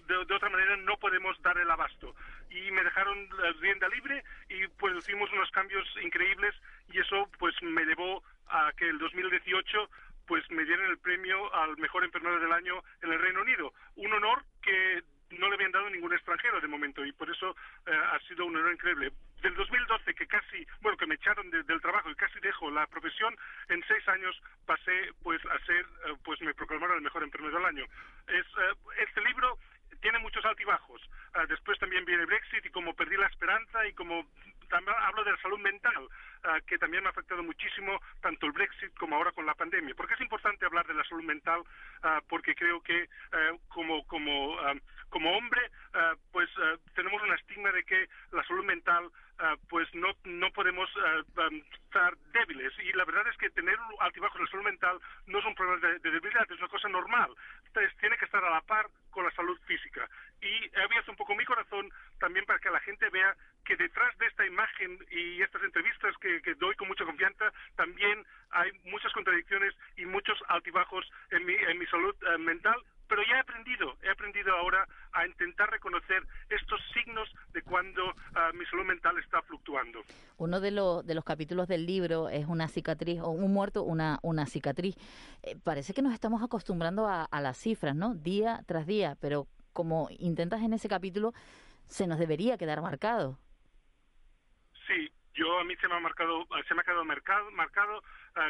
de, 0.07 0.25
de 0.25 0.33
otra 0.33 0.49
manera 0.49 0.77
no 0.77 0.95
podemos 0.97 1.39
dar 1.41 1.57
el 1.57 1.69
abasto. 1.69 2.15
Y 2.49 2.71
me 2.71 2.81
dejaron 2.85 3.27
la 3.37 3.51
rienda 3.59 3.89
libre 3.89 4.23
y 4.47 4.67
pues 4.79 4.95
hicimos 4.95 5.29
unos 5.33 5.51
cambios 5.51 5.85
increíbles 6.01 6.55
y 6.93 6.99
eso 6.99 7.29
pues 7.39 7.53
me 7.61 7.83
llevó 7.83 8.23
a 8.47 8.71
que 8.77 8.87
el 8.87 8.97
2018 8.99 9.89
pues 10.31 10.49
me 10.49 10.63
dieran 10.63 10.89
el 10.89 10.97
premio 10.97 11.53
al 11.53 11.75
mejor 11.75 12.05
enfermero 12.05 12.39
del 12.39 12.53
año 12.53 12.81
en 13.01 13.11
el 13.11 13.19
Reino 13.19 13.41
Unido. 13.41 13.73
Un 13.97 14.13
honor 14.13 14.45
que 14.61 15.03
no 15.31 15.49
le 15.49 15.55
habían 15.55 15.73
dado 15.73 15.89
ningún 15.89 16.13
extranjero 16.13 16.61
de 16.61 16.69
momento 16.69 17.05
y 17.05 17.11
por 17.11 17.29
eso 17.29 17.53
eh, 17.85 17.91
ha 17.91 18.17
sido 18.29 18.45
un 18.45 18.55
honor 18.55 18.71
increíble. 18.71 19.11
Del 19.41 19.53
2012 19.55 20.13
que 20.15 20.27
casi, 20.27 20.65
bueno, 20.79 20.97
que 20.97 21.05
me 21.05 21.15
echaron 21.15 21.49
de- 21.51 21.63
del 21.63 21.81
trabajo 21.81 22.09
y 22.09 22.15
casi 22.15 22.39
dejo 22.39 22.71
la 22.71 22.87
profesión, 22.87 23.35
en 23.67 23.83
seis 23.89 24.07
años 24.07 24.41
pasé 24.65 25.11
pues 25.21 25.45
a 25.47 25.59
ser, 25.65 25.85
eh, 26.05 26.15
pues 26.23 26.39
me 26.39 26.53
proclamaron 26.53 26.95
el 26.95 27.03
mejor 27.03 27.23
enfermero 27.23 27.57
del 27.57 27.65
año. 27.65 27.83
Es, 28.27 28.45
eh, 28.45 28.73
este 29.03 29.19
libro 29.25 29.57
tiene 29.99 30.17
muchos 30.19 30.45
altibajos. 30.45 31.01
Ah, 31.33 31.45
después 31.45 31.77
también 31.77 32.05
viene 32.05 32.25
Brexit 32.25 32.65
y 32.65 32.69
como 32.69 32.95
perdí 32.95 33.17
la 33.17 33.27
esperanza 33.27 33.85
y 33.85 33.93
como 33.95 34.25
también 34.71 34.95
hablo 34.99 35.23
de 35.23 35.31
la 35.31 35.41
salud 35.41 35.59
mental, 35.59 36.07
ah, 36.43 36.59
que 36.65 36.77
también 36.77 37.03
me 37.03 37.09
ha 37.09 37.11
afectado 37.11 37.43
muchísimo 37.43 37.99
tanto 38.21 38.47
el 38.47 38.53
Brexit 38.53 38.93
como 38.97 39.15
ahora 39.15 39.31
con 39.33 39.45
la 39.45 39.53
pandemia. 39.53 39.93
Porque 39.95 40.15
es 40.15 40.21
importante 40.21 40.65
hablar 40.65 40.87
de 40.87 40.95
la 40.95 41.03
salud 41.03 41.23
mental, 41.23 41.61
ah, 42.01 42.21
porque 42.27 42.55
creo 42.55 42.81
que 42.81 43.03
eh, 43.03 43.59
como 43.67 44.05
como 44.07 44.57
ah, 44.59 44.73
como 45.09 45.37
hombre, 45.37 45.61
ah, 45.93 46.15
pues 46.31 46.49
ah, 46.57 46.75
tenemos 46.95 47.21
un 47.21 47.33
estigma 47.33 47.71
de 47.71 47.83
que 47.83 48.07
la 48.31 48.43
salud 48.45 48.65
mental 48.65 49.11
ah, 49.41 49.55
pues 49.69 49.93
no 49.93 50.09
no 50.25 50.51
podemos 50.51 50.89
ah, 50.97 51.47
um, 51.47 51.61
estar 51.73 52.15
débiles 52.31 52.73
y 52.79 52.93
la 52.93 53.05
verdad 53.05 53.27
es 53.27 53.37
que 53.37 53.49
tener 53.49 53.77
un 53.79 53.95
altibajo 53.99 54.37
en 54.37 54.45
la 54.45 54.51
salud 54.51 54.63
mental 54.63 54.99
no 55.27 55.39
es 55.39 55.45
un 55.45 55.55
problema 55.55 55.87
de, 55.87 55.99
de 55.99 56.11
debilidad, 56.11 56.49
es 56.49 56.59
una 56.59 56.67
cosa 56.67 56.87
normal. 56.87 57.31
Entonces 57.67 57.95
tiene 57.97 58.17
que 58.17 58.25
estar 58.25 58.43
a 58.43 58.49
la 58.49 58.61
par 58.61 58.87
con 59.11 59.25
la 59.25 59.31
salud 59.31 59.59
física. 59.65 60.09
Y 60.41 60.69
he 60.73 60.81
abierto 60.81 61.11
un 61.11 61.17
poco 61.17 61.35
mi 61.35 61.45
corazón 61.45 61.89
también 62.19 62.45
para 62.45 62.59
que 62.59 62.69
la 62.69 62.79
gente 62.79 63.09
vea 63.09 63.35
que 63.65 63.75
detrás 63.75 64.17
de 64.17 64.25
esta 64.25 64.45
imagen 64.45 64.97
y 65.11 65.41
estas 65.41 65.61
entrevistas 65.63 66.15
que, 66.17 66.41
que 66.41 66.55
doy 66.55 66.75
con 66.75 66.87
mucha 66.87 67.05
confianza, 67.05 67.51
también 67.75 68.25
hay 68.51 68.71
muchas 68.85 69.13
contradicciones 69.13 69.75
y 69.97 70.05
muchos 70.05 70.37
altibajos 70.47 71.09
en 71.29 71.45
mi, 71.45 71.53
en 71.53 71.77
mi 71.77 71.85
salud 71.87 72.15
eh, 72.23 72.37
mental. 72.37 72.81
Pero 73.07 73.23
ya 73.23 73.35
he 73.35 73.39
aprendido, 73.39 73.97
he 74.03 74.09
aprendido 74.09 74.55
ahora 74.55 74.87
a 75.11 75.27
intentar 75.27 75.69
reconocer 75.69 76.23
estos 76.49 76.81
mi 78.53 78.65
salud 78.65 78.85
mental 78.85 79.17
está 79.19 79.41
fluctuando. 79.43 80.01
Uno 80.37 80.59
de, 80.59 80.71
los 80.71 81.05
de 81.05 81.15
los 81.15 81.23
capítulos 81.23 81.67
del 81.67 81.85
libro 81.85 82.29
es 82.29 82.45
una 82.45 82.67
cicatriz, 82.67 83.21
o 83.21 83.29
un 83.29 83.53
muerto, 83.53 83.83
una, 83.83 84.19
una 84.21 84.45
cicatriz. 84.45 84.95
Eh, 85.43 85.55
parece 85.63 85.93
que 85.93 86.01
nos 86.01 86.13
estamos 86.13 86.43
acostumbrando 86.43 87.07
a, 87.07 87.25
a 87.25 87.41
las 87.41 87.57
cifras, 87.57 87.95
¿no? 87.95 88.15
Día 88.15 88.63
tras 88.65 88.85
día, 88.85 89.17
pero 89.19 89.47
como 89.73 90.07
intentas 90.19 90.61
en 90.61 90.73
ese 90.73 90.89
capítulo, 90.89 91.33
se 91.85 92.07
nos 92.07 92.19
debería 92.19 92.57
quedar 92.57 92.81
marcado. 92.81 93.37
Sí, 94.87 95.11
yo 95.33 95.59
a 95.59 95.63
mí 95.63 95.75
se 95.77 95.87
me 95.87 95.95
ha 95.95 95.99
marcado, 95.99 96.45
se 96.67 96.73
me 96.73 96.81
ha 96.81 96.83
quedado 96.83 97.05
marcado, 97.05 97.51
marcado 97.51 98.01
ah, 98.35 98.49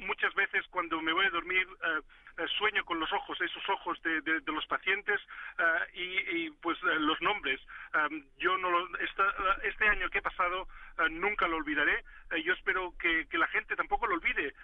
muchas 0.00 0.34
veces 0.34 0.66
cuando 0.68 1.00
me 1.00 1.12
voy 1.12 1.26
a 1.26 1.30
dormir 1.30 1.66
eh, 1.84 2.46
sueño 2.58 2.84
con 2.84 2.98
los 3.00 3.12
ojos, 3.12 3.40
esos 3.40 3.68
ojos 3.68 4.00
de, 4.02 4.20
de- 4.22 4.40
los 4.52 4.66
pacientes 4.66 5.20
eh, 5.58 5.80
y, 5.94 6.50
pues 6.62 6.80
los 6.82 7.20
nombres. 7.20 7.60
Um, 7.94 8.24
yo 8.38 8.56
no 8.58 8.70
lo- 8.70 8.98
esta- 8.98 9.34
este 9.62 9.88
año 9.88 10.08
que 10.10 10.18
he 10.18 10.22
pasado 10.22 10.66
nunca 11.10 11.46
lo 11.48 11.56
olvidaré. 11.56 12.04
Yo 12.44 12.52
espero 12.52 12.92
que, 12.98 13.26
la 13.38 13.46
gente 13.48 13.74
tampoco 13.76 14.06
lo 14.06 14.14
olvide, 14.14 14.54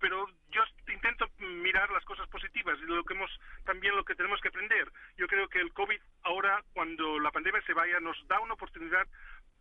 pero 0.00 0.26
yo 0.48 0.62
intento 0.88 1.26
mirar 1.38 1.90
las 1.90 2.04
cosas 2.04 2.26
positivas 2.28 2.78
y 2.80 2.86
lo 2.86 3.04
que 3.04 3.14
hemos 3.14 3.30
también 3.64 3.94
lo 3.94 4.04
que 4.04 4.14
tenemos 4.14 4.40
que 4.40 4.48
aprender. 4.48 4.90
Yo 5.16 5.26
creo 5.26 5.48
que 5.48 5.60
el 5.60 5.72
COVID 5.72 6.00
ahora, 6.22 6.62
cuando 6.72 7.18
la 7.18 7.30
pandemia 7.30 7.62
se 7.62 7.74
vaya, 7.74 8.00
nos 8.00 8.16
da 8.28 8.40
una 8.40 8.54
oportunidad 8.54 9.06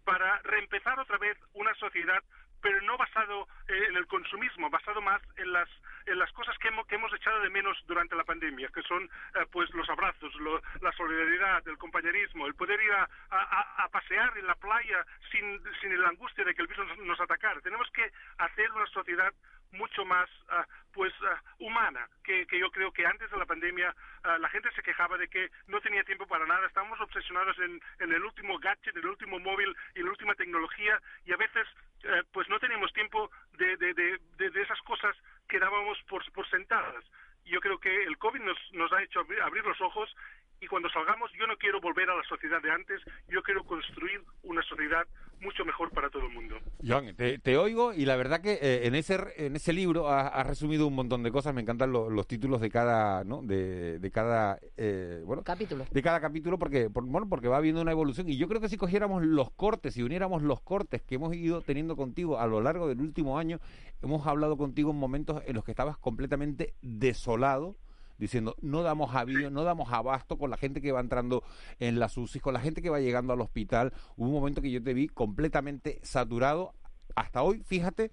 para 0.06 0.40
reempezar 0.44 1.00
otra 1.00 1.18
vez 1.18 1.38
una 1.54 1.74
sociedad 1.76 2.24
pero 2.62 2.82
no 2.82 2.98
basado 2.98 3.48
eh, 3.68 3.86
en 3.90 3.96
el 3.98 4.08
consumismo, 4.08 4.70
basado 4.70 5.02
más 5.02 5.22
en 5.38 5.52
las 5.54 5.70
en 6.06 6.18
las 6.18 6.32
cosas 6.32 6.58
que 6.58 6.70
hemos, 6.70 6.88
que 6.88 6.96
hemos 6.96 7.14
echado 7.14 7.40
de 7.42 7.50
menos 7.52 7.78
durante 7.86 8.16
la 8.16 8.24
pandemia, 8.24 8.70
que 8.74 8.82
son 8.84 9.04
eh, 9.04 9.46
pues 9.52 9.70
los 9.76 9.88
abrazos, 9.90 10.34
lo- 10.36 10.60
la 10.82 10.92
solidaridad, 10.94 11.68
el 11.68 11.78
compañerismo, 11.78 12.48
el 12.48 12.56
poder 12.56 12.82
ir 12.82 12.92
a, 12.94 13.08
a- 13.30 13.90
pasear 13.90 14.36
en 14.38 14.48
la 14.48 14.56
playa 14.56 15.06
sin, 15.32 15.62
sin 15.82 16.02
la 16.02 16.10
angustia 16.10 16.44
de 16.46 16.56
que 16.56 16.62
el 16.64 16.68
virus 16.68 16.88
nos, 16.88 16.98
nos 17.00 17.20
atacara. 17.22 17.60
Tenemos 17.62 17.90
que 17.92 18.10
hacer 18.40 18.72
una 18.72 18.88
sociedad 18.88 19.32
mucho 19.72 20.06
más 20.06 20.30
ah, 20.50 20.66
pues 20.94 21.14
ah, 21.24 21.42
humana 21.60 22.08
que, 22.24 22.46
que 22.48 22.60
yo 22.60 22.72
creo 22.72 22.92
que 22.92 23.06
antes 23.06 23.30
de 23.30 23.38
la 23.38 23.46
pandemia 23.46 23.94
ah, 24.24 24.38
la 24.40 24.50
gente 24.50 24.72
se 24.72 24.82
quejaba 24.84 25.18
de 25.18 25.28
que 25.28 25.50
no 25.68 25.80
tenía 25.82 26.04
tiempo 26.04 26.26
para 26.28 26.46
nada. 26.46 26.66
Estábamos 26.68 27.00
obsesionados 27.02 27.58
en, 27.60 27.80
en 28.00 28.12
el 28.12 28.24
último 28.24 28.58
gadget 28.60 28.96
el 28.96 29.06
último 29.06 29.40
móvil 29.40 29.76
y 29.96 30.04
la 30.04 30.10
última 30.10 30.34
tecnología 30.36 31.00
y 31.26 31.34
a 31.34 31.38
veces 31.38 31.68
eh, 32.04 32.24
pues 32.32 32.48
no 32.50 32.60
teníamos 32.60 32.92
tiempo 32.94 33.30
de, 33.54 33.78
de, 33.78 33.94
de, 33.94 34.20
de- 34.38 34.50
de 34.50 34.62
esas 34.62 34.80
cosas 34.82 35.16
que 35.48 35.60
dábamos 35.60 36.02
por, 36.04 36.24
por 36.32 36.48
sentadas. 36.50 37.04
Yo 37.46 37.60
creo 37.62 37.80
que 37.80 38.04
el 38.04 38.18
COVID 38.18 38.42
nos, 38.42 38.58
nos 38.74 38.92
ha 38.94 39.02
hecho 39.02 39.22
abrir, 39.22 39.42
abrir 39.42 39.64
los 39.66 39.80
ojos 39.82 40.16
y 40.62 40.68
cuando 40.68 40.90
salgamos 40.90 41.32
yo 41.40 41.48
no 41.48 41.56
quiero 41.58 41.80
volver 41.82 42.10
a 42.10 42.16
la 42.16 42.24
sociedad 42.24 42.62
de 42.62 42.72
antes, 42.72 43.02
yo 43.30 43.42
quiero 43.44 43.64
construir 43.64 44.22
una 44.44 44.62
sociedad 44.64 45.06
mucho 45.42 45.64
mejor 45.64 45.90
para 45.92 46.10
todo 46.10 46.26
el 46.26 46.34
mundo. 46.34 46.58
Joan, 46.86 47.16
te, 47.16 47.40
te 47.40 47.58
oigo 47.58 47.94
y 47.94 48.06
la 48.06 48.18
verdad 48.18 48.42
que 48.42 48.60
eh, 48.62 48.88
en 48.88 48.96
ese 48.96 49.18
en 49.38 49.56
ese 49.56 49.72
libro 49.72 50.10
has 50.10 50.30
has 50.34 50.46
resumido 50.48 50.86
un 50.86 50.96
montón 50.96 51.24
de 51.24 51.32
cosas. 51.32 51.54
Me 51.54 51.62
encantan 51.62 51.92
lo- 51.94 52.10
los 52.10 52.28
títulos 52.28 52.60
de 52.60 52.70
cada, 52.70 53.24
¿no? 53.24 53.42
De, 53.42 54.00
de 54.00 54.12
cada, 54.12 54.60
eh, 54.76 55.22
bueno, 55.26 55.44
Capítulo. 55.44 55.86
de 55.90 56.02
cada 56.02 56.20
capítulo 56.20 56.60
porque, 56.60 56.90
por- 56.90 57.06
bueno, 57.06 57.30
porque 57.30 57.48
va 57.48 57.56
habiendo 57.58 57.82
una 57.82 57.92
evolución 57.92 58.28
y 58.28 58.36
yo 58.38 58.48
creo 58.50 58.60
que 58.60 58.68
si 58.70 58.76
cogiéramos 58.78 59.24
los 59.24 59.50
cortes 59.52 59.96
y 59.96 60.04
uniéramos 60.04 60.42
los 60.44 60.60
cortes 60.62 61.02
que 61.02 61.16
hemos 61.16 61.34
ido 61.36 61.62
teniendo 61.62 61.96
contigo 61.96 62.38
a 62.38 62.46
lo 62.48 62.60
largo 62.62 62.88
del 62.90 63.00
último 63.00 63.40
año, 63.40 63.60
hemos 64.02 64.28
hablado 64.28 64.58
contigo 64.58 64.92
en 64.92 64.98
momentos 64.98 65.42
en 65.46 65.56
los 65.56 65.64
que 65.64 65.72
estabas 65.72 65.98
completamente 65.98 66.74
desolado 66.82 67.76
diciendo 68.20 68.56
no 68.62 68.84
damos 68.84 69.16
avío, 69.16 69.50
no 69.50 69.64
damos 69.64 69.92
abasto 69.92 70.38
con 70.38 70.52
la 70.52 70.58
gente 70.58 70.82
que 70.82 70.92
va 70.92 71.00
entrando 71.00 71.44
en 71.80 72.00
las 72.00 72.18
UCI, 72.18 72.40
con 72.40 72.54
la 72.54 72.60
gente 72.60 72.82
que 72.82 72.90
va 72.90 73.00
llegando 73.00 73.34
al 73.34 73.42
hospital. 73.42 73.94
Hubo 74.18 74.28
un 74.28 74.34
momento 74.34 74.62
que 74.62 74.70
yo 74.70 74.84
te 74.84 74.94
vi 74.94 75.08
completamente 75.08 76.00
saturado. 76.04 76.74
Hasta 77.16 77.42
hoy, 77.42 77.64
fíjate, 77.64 78.12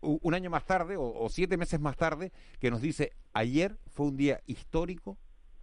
un 0.00 0.34
año 0.34 0.50
más 0.50 0.64
tarde 0.64 0.96
o, 0.96 1.12
o 1.12 1.28
siete 1.28 1.56
meses 1.56 1.80
más 1.80 1.96
tarde, 1.96 2.32
que 2.58 2.70
nos 2.70 2.80
dice, 2.80 3.12
ayer 3.32 3.78
fue 3.86 4.06
un 4.06 4.16
día 4.16 4.40
histórico 4.46 5.16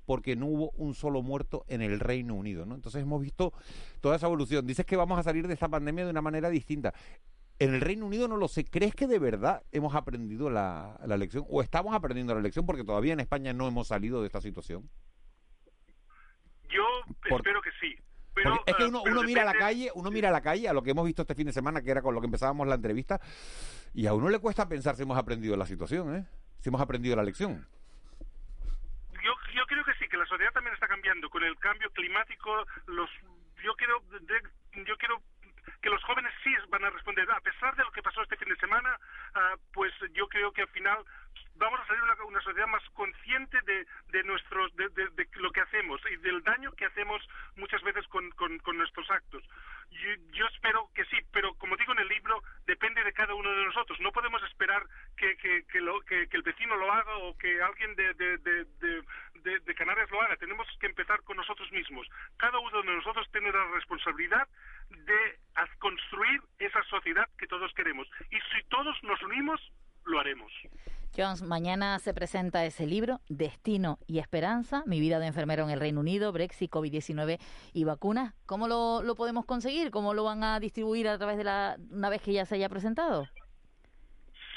porque 0.06 0.36
no 0.36 0.48
hubo 0.48 0.72
un 0.76 0.96
solo 0.96 1.22
muerto 1.22 1.66
en 1.68 1.82
el 1.82 2.00
Reino 2.00 2.36
Unido, 2.36 2.66
¿no? 2.66 2.76
Entonces 2.76 3.02
hemos 3.02 3.22
visto 3.22 3.54
toda 4.02 4.16
esa 4.16 4.28
evolución. 4.28 4.66
Dices 4.66 4.86
que 4.86 4.96
vamos 4.96 5.18
a 5.18 5.24
salir 5.24 5.48
de 5.48 5.54
esta 5.54 5.70
pandemia 5.70 6.06
de 6.06 6.12
una 6.12 6.22
manera 6.22 6.50
distinta. 6.50 6.94
En 7.64 7.74
el 7.76 7.82
Reino 7.82 8.06
Unido 8.06 8.28
no 8.28 8.38
lo 8.38 8.48
sé. 8.48 8.66
¿Crees 8.66 8.94
que 8.96 9.08
de 9.08 9.20
verdad 9.20 9.64
hemos 9.72 9.96
aprendido 9.96 10.50
la, 10.50 11.00
la 11.06 11.18
lección 11.18 11.46
o 11.50 11.62
estamos 11.62 11.94
aprendiendo 11.96 12.34
la 12.36 12.42
lección 12.42 12.66
porque 12.66 12.84
todavía 12.84 13.14
en 13.14 13.20
España 13.20 13.54
no 13.54 13.68
hemos 13.68 13.88
salido 13.88 14.22
de 14.22 14.28
esta 14.28 14.42
situación? 14.42 14.90
Yo 16.70 16.84
Por- 17.30 17.40
espero 17.40 17.62
que 17.62 17.70
sí. 17.80 17.96
Pero, 18.36 18.60
es 18.66 18.76
que 18.76 18.84
eh, 18.86 18.88
uno, 18.88 19.22
mira 19.24 19.44
a 19.44 19.46
la 19.46 19.54
calle, 19.54 19.92
uno 19.94 20.10
mira 20.10 20.30
a 20.30 20.32
la 20.32 20.42
calle, 20.42 20.68
a 20.68 20.74
lo 20.74 20.82
que 20.82 20.90
hemos 20.90 21.06
visto 21.06 21.22
este 21.22 21.36
fin 21.36 21.46
de 21.46 21.54
semana, 21.54 21.84
que 21.84 21.92
era 21.92 22.02
con 22.02 22.16
lo 22.16 22.20
que 22.20 22.26
empezábamos 22.26 22.68
la 22.68 22.74
entrevista, 22.76 23.22
y 23.94 24.08
a 24.08 24.14
uno 24.16 24.28
le 24.28 24.40
cuesta 24.40 24.68
pensar 24.68 24.96
si 24.96 25.04
hemos 25.04 25.18
aprendido 25.20 25.56
la 25.56 25.68
situación, 25.68 26.16
¿eh? 26.16 26.26
Si 26.60 26.70
hemos 26.70 26.82
aprendido 26.82 27.16
la 27.16 27.22
lección. 27.24 27.68
yo, 29.24 29.34
yo 29.56 29.66
creo 29.68 29.86
que 29.86 29.94
sí, 30.00 30.08
que 30.10 30.18
la 30.18 30.26
sociedad 30.26 30.52
también 30.52 30.74
está 30.74 30.88
cambiando 30.88 31.30
con 31.30 31.44
el 31.44 31.56
cambio 31.60 31.92
climático. 31.92 32.50
Los, 32.88 33.08
yo 33.64 33.76
quiero, 33.76 34.00
de- 34.10 34.84
yo 34.84 34.98
quiero 34.98 35.22
que 35.84 35.90
los 35.90 36.04
jóvenes 36.06 36.34
sí 36.44 36.50
van 36.70 36.86
a 36.86 36.90
responder. 36.90 37.30
A 37.30 37.42
pesar 37.42 37.76
de 37.76 37.84
lo 37.84 37.92
que 37.92 38.02
pasó 38.02 38.24
este 38.24 38.38
fin 38.38 38.48
de 38.48 38.56
semana, 38.56 38.98
ah, 39.36 39.56
pues 39.74 39.94
yo 40.14 40.28
creo 40.30 40.52
que 40.54 40.62
al 40.62 40.70
final 40.70 40.98
vamos 41.56 41.80
a 41.80 41.86
salir 41.88 42.02
una, 42.04 42.16
una 42.26 42.42
sociedad 42.42 42.68
más 42.68 42.84
consciente 42.92 43.60
de, 43.62 43.86
de 44.10 44.24
nuestros, 44.24 44.76
de, 44.76 44.90
de- 44.90 45.28
lo 45.36 45.52
que 45.52 45.62
hacemos 45.62 46.02
y 46.12 46.16
del 46.18 46.42
daño 46.44 46.72
que 46.74 46.86
hacemos 46.86 47.22
muchas 47.56 47.82
veces 47.84 48.06
con, 48.08 48.30
con- 48.32 48.60
nuestros 48.78 49.10
actos. 49.12 49.44
Yo, 49.92 50.10
yo 50.32 50.46
espero 50.48 50.90
que 50.96 51.06
sí, 51.06 51.18
pero 51.32 51.54
como 51.56 51.78
digo 51.78 51.94
en 51.94 52.00
el 52.00 52.08
libro, 52.08 52.42
depende 52.66 53.04
de 53.04 53.14
cada 53.14 53.36
uno 53.36 53.52
de 53.52 53.66
nosotros. 53.66 54.00
No 54.00 54.12
podemos 54.12 54.42
esperar 54.44 54.84
que, 55.18 55.38
que, 55.38 55.64
que, 55.72 55.80
lo- 55.82 56.02
que- 56.02 56.28
el 56.32 56.42
vecino 56.42 56.76
lo 56.76 56.92
haga 56.92 57.18
o 57.18 57.38
que 57.38 57.62
alguien 57.62 57.96
de, 57.96 58.14
de, 58.16 58.38
de, 58.38 58.66
de- 59.60 59.76
Canarias 59.76 60.10
lo 60.12 60.22
haga. 60.22 60.38
Tenemos 60.38 60.68
que 60.80 60.86
empezar 60.88 61.22
con 61.24 61.36
nosotros 61.38 61.70
mismos. 61.72 62.08
Cada 62.38 62.58
uno 62.60 62.82
de 62.82 62.96
nosotros 62.96 63.28
tiene 63.32 63.52
la 63.52 63.66
responsabilidad 63.72 64.48
de 64.90 65.40
construir 65.80 66.42
esa 66.60 66.82
sociedad 66.84 67.28
que 67.38 67.48
todos 67.48 67.74
queremos. 67.74 68.08
Y 68.32 68.38
si 68.54 68.64
todos 68.70 68.98
nos 69.04 69.22
unimos, 69.24 69.60
lo 70.06 70.20
haremos. 70.20 70.52
Jones, 71.16 71.44
mañana 71.44 72.00
se 72.00 72.14
presenta 72.14 72.66
ese 72.66 72.88
libro, 72.88 73.20
Destino 73.30 74.00
y 74.08 74.20
Esperanza, 74.20 74.84
mi 74.88 75.00
vida 75.00 75.20
de 75.20 75.28
enfermero 75.28 75.64
en 75.64 75.70
el 75.70 75.80
Reino 75.80 76.00
Unido, 76.00 76.32
Brexit, 76.32 76.72
COVID-19 76.72 77.40
y 77.74 77.84
vacunas. 77.84 78.34
¿Cómo 78.48 78.68
lo, 78.68 79.04
lo 79.04 79.16
podemos 79.16 79.46
conseguir? 79.46 79.92
¿Cómo 79.92 80.14
lo 80.16 80.24
van 80.24 80.44
a 80.44 80.60
distribuir 80.60 81.08
a 81.08 81.18
través 81.18 81.38
de 81.38 81.44
la, 81.44 81.78
una 81.92 82.10
vez 82.10 82.22
que 82.22 82.34
ya 82.34 82.46
se 82.46 82.56
haya 82.56 82.68
presentado? 82.70 83.28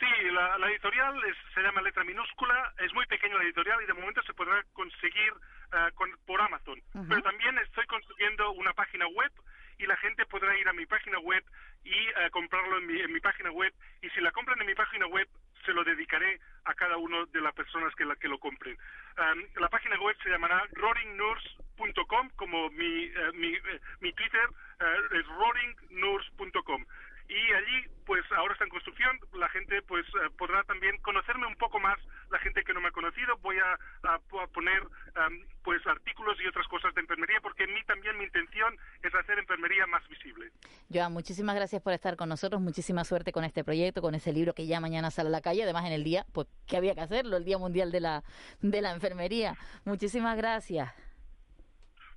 Sí, 0.00 0.30
la, 0.32 0.56
la 0.58 0.70
editorial 0.70 1.14
es- 1.24 1.54
se 1.54 1.60
llama 1.60 1.82
Letra 1.82 2.04
Minúscula, 2.04 2.72
es 2.78 2.92
muy 2.94 3.06
pequeña 3.06 3.36
la 3.36 3.44
editorial 3.44 3.78
y 3.82 3.86
de 3.86 3.94
momento 3.94 4.22
se 4.26 4.34
podrá 4.34 4.62
conseguir 4.72 5.32
ah, 5.72 5.90
con- 5.94 6.16
por 6.26 6.40
Amazon. 6.40 6.80
Pero 7.08 7.22
también 7.22 7.56
estoy 7.58 7.86
construyendo 7.86 8.52
una 8.52 8.72
página 8.72 9.06
web 9.08 9.32
y 9.78 9.86
la 9.86 9.96
gente 9.98 10.24
podrá 10.26 10.56
ir 10.58 10.68
a 10.68 10.72
mi 10.72 10.86
página 10.86 11.18
web 11.18 11.44
y 11.84 11.92
ah, 12.16 12.30
comprarlo 12.30 12.78
en 12.78 12.86
mi, 12.86 13.00
en 13.00 13.12
mi 13.12 13.20
página 13.20 13.50
web. 13.50 13.72
Y 14.02 14.08
si 14.10 14.20
la 14.20 14.32
compran 14.32 14.58
en 14.60 14.66
mi 14.66 14.74
página 14.74 15.06
web, 15.06 15.28
se 15.66 15.74
lo 15.74 15.84
dedicaré 15.84 16.40
a 16.64 16.74
cada 16.74 16.96
uno 16.96 17.26
de 17.26 17.40
las 17.40 17.52
personas 17.52 17.94
que, 17.96 18.04
la, 18.04 18.16
que 18.16 18.28
lo 18.28 18.38
compren. 18.38 18.78
Am, 19.16 19.42
la 19.56 19.68
página 19.68 20.00
web 20.00 20.16
se 20.22 20.30
llamará 20.30 20.64
roaringnurse.com, 20.72 22.30
como 22.36 22.70
mi, 22.70 23.04
eh, 23.04 23.32
mi, 23.34 23.52
eh, 23.52 23.80
mi 24.00 24.12
Twitter 24.12 24.48
eh, 24.80 25.18
es 25.18 25.26
roaringnurse.com. 25.26 26.86
Y 27.28 27.52
allí, 27.52 27.88
pues 28.06 28.22
ahora 28.36 28.52
está 28.52 28.62
en 28.64 28.70
construcción, 28.70 29.18
la 29.34 29.48
gente 29.48 29.82
pues 29.82 30.06
eh, 30.06 30.30
podrá 30.38 30.62
también 30.62 30.96
conocerme 31.02 31.44
un 31.46 31.56
poco 31.56 31.80
más, 31.80 31.98
la 32.30 32.38
gente 32.38 32.62
que 32.62 32.72
no 32.72 32.80
me 32.80 32.88
ha 32.88 32.92
conocido, 32.92 33.36
voy 33.38 33.56
a, 33.58 33.72
a- 34.08 34.14
a 34.42 34.46
poner 34.46 34.80
am, 35.16 35.36
pues 35.64 35.84
artículos 35.88 36.38
y 36.40 36.46
otras 36.46 36.68
cosas 36.68 36.94
de 36.94 37.00
enfermería, 37.00 37.40
porque 37.42 37.64
en 37.64 37.74
mí 37.74 37.80
también 37.84 38.16
mi 38.16 38.24
intención 38.24 38.76
es 39.02 39.12
hacer 39.12 39.40
enfermería 39.40 39.88
más 39.88 40.06
visible. 40.08 40.52
Joan, 40.92 41.12
muchísimas 41.12 41.56
gracias 41.56 41.82
por 41.82 41.92
estar 41.94 42.16
con 42.16 42.28
nosotros, 42.28 42.60
muchísima 42.60 43.02
suerte 43.02 43.32
con 43.32 43.42
este 43.42 43.64
proyecto, 43.64 44.00
con 44.02 44.14
ese 44.14 44.32
libro 44.32 44.54
que 44.54 44.66
ya 44.68 44.78
mañana 44.78 45.10
sale 45.10 45.28
a 45.28 45.32
la 45.32 45.40
calle, 45.40 45.64
además 45.64 45.84
en 45.86 45.92
el 45.92 46.04
día, 46.04 46.26
pues 46.32 46.46
que 46.68 46.76
había 46.76 46.94
que 46.94 47.00
hacerlo, 47.00 47.36
el 47.36 47.44
Día 47.44 47.58
Mundial 47.58 47.90
de 47.90 48.00
la, 48.00 48.22
de 48.60 48.82
la 48.82 48.92
Enfermería. 48.92 49.56
Muchísimas 49.84 50.36
gracias. 50.36 50.94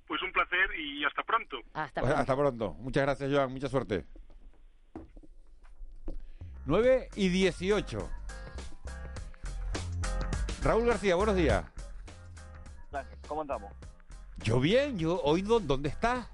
Pues 0.06 0.22
un 0.22 0.30
placer 0.32 0.70
y 0.78 1.04
hasta 1.04 1.24
pronto. 1.24 1.56
Hasta 1.74 2.00
Pues, 2.00 2.12
pronto. 2.12 2.20
hasta 2.20 2.36
pronto. 2.36 2.74
Muchas 2.74 3.02
gracias, 3.02 3.28
Joan. 3.32 3.50
Mucha 3.52 3.68
suerte. 3.68 4.04
9 6.70 7.08
y 7.16 7.28
18. 7.30 8.08
Raúl 10.62 10.86
García, 10.86 11.16
buenos 11.16 11.34
días. 11.34 11.64
¿Cómo 13.26 13.40
andamos? 13.40 13.72
Yo 14.38 14.60
bien, 14.60 14.96
yo 14.96 15.20
hoy 15.22 15.42
¿dó- 15.42 15.58
¿dónde 15.58 15.88
estás? 15.88 16.28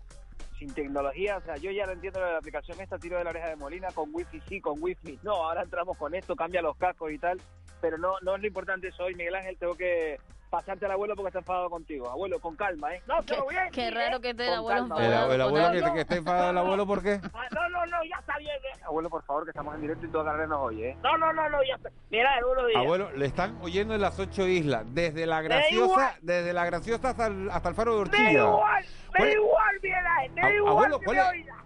Sin 0.58 0.74
tecnología, 0.74 1.38
o 1.38 1.40
sea, 1.40 1.56
yo 1.56 1.70
ya 1.70 1.86
lo 1.86 1.92
entiendo 1.92 2.20
de 2.20 2.32
la 2.32 2.36
aplicación 2.36 2.78
esta, 2.82 2.98
tiro 2.98 3.16
de 3.16 3.24
la 3.24 3.30
oreja 3.30 3.48
de 3.48 3.56
Molina, 3.56 3.88
con 3.94 4.10
wifi 4.14 4.42
sí, 4.46 4.60
con 4.60 4.76
wifi 4.82 5.18
no, 5.22 5.32
ahora 5.36 5.62
entramos 5.62 5.96
con 5.96 6.14
esto, 6.14 6.36
cambia 6.36 6.60
los 6.60 6.76
cascos 6.76 7.12
y 7.12 7.18
tal, 7.18 7.40
pero 7.80 7.96
no, 7.96 8.12
no 8.20 8.34
es 8.36 8.42
lo 8.42 8.46
importante 8.46 8.88
eso 8.88 9.04
hoy, 9.04 9.14
Miguel 9.14 9.36
Ángel, 9.36 9.56
tengo 9.56 9.74
que 9.74 10.20
pasarte 10.56 10.86
al 10.86 10.92
abuelo 10.92 11.14
porque 11.14 11.28
está 11.28 11.40
enfadado 11.40 11.68
contigo. 11.68 12.08
Abuelo, 12.10 12.40
con 12.40 12.56
calma, 12.56 12.94
¿eh? 12.94 13.02
No, 13.06 13.16
pero 13.26 13.46
bien. 13.46 13.68
Qué 13.72 13.90
raro 13.90 14.20
que 14.20 14.30
esté 14.30 14.46
el 14.46 14.54
abuelo 14.54 14.78
El, 14.78 14.84
enfadado. 14.84 15.32
el 15.34 15.40
abuelo 15.42 15.92
que, 15.92 16.00
está 16.00 16.16
enfadado 16.16 16.50
el 16.50 16.58
abuelo, 16.58 16.86
¿por 16.86 17.02
qué? 17.02 17.20
Ah, 17.34 17.46
No, 17.52 17.68
no, 17.68 17.86
no, 17.86 17.96
ya 18.04 18.16
está 18.18 18.38
bien. 18.38 18.54
eh. 18.56 18.80
Abuelo, 18.84 19.10
por 19.10 19.22
favor, 19.24 19.44
que 19.44 19.50
estamos 19.50 19.74
en 19.74 19.80
directo 19.82 20.06
y 20.06 20.10
toda 20.10 20.24
Canarias 20.24 20.48
nos 20.48 20.60
oye, 20.62 20.90
¿eh? 20.90 20.96
No, 21.02 21.18
no, 21.18 21.32
no, 21.32 21.48
no, 21.50 21.58
ya 21.62 21.74
está. 21.74 21.90
Mira, 22.10 22.30
días. 22.68 22.82
Abuelo, 22.82 23.10
le 23.12 23.26
están 23.26 23.58
oyendo 23.60 23.94
en 23.94 24.00
las 24.00 24.18
ocho 24.18 24.46
islas, 24.46 24.84
desde 24.94 25.26
la 25.26 25.42
graciosa, 25.42 26.14
desde 26.22 26.52
la 26.52 26.64
graciosa 26.64 27.10
hasta 27.10 27.26
el, 27.26 27.50
hasta 27.50 27.68
el 27.68 27.74
faro 27.74 27.92
de 27.92 27.96
Me 27.96 28.02
Orchilla. 28.02 28.24
da 28.42 28.48
igual, 28.48 28.84
me 28.84 29.18
¿Cuál- 29.18 29.28
da 29.28 29.34
igual, 29.34 29.64
Ángel, 29.68 30.32
me 30.34 30.54
igual 30.54 30.72
abuelo, 30.72 30.98
que 31.00 31.04
¿cuál 31.04 31.16
me 31.16 31.22
es? 31.22 31.28
oiga. 31.30 31.64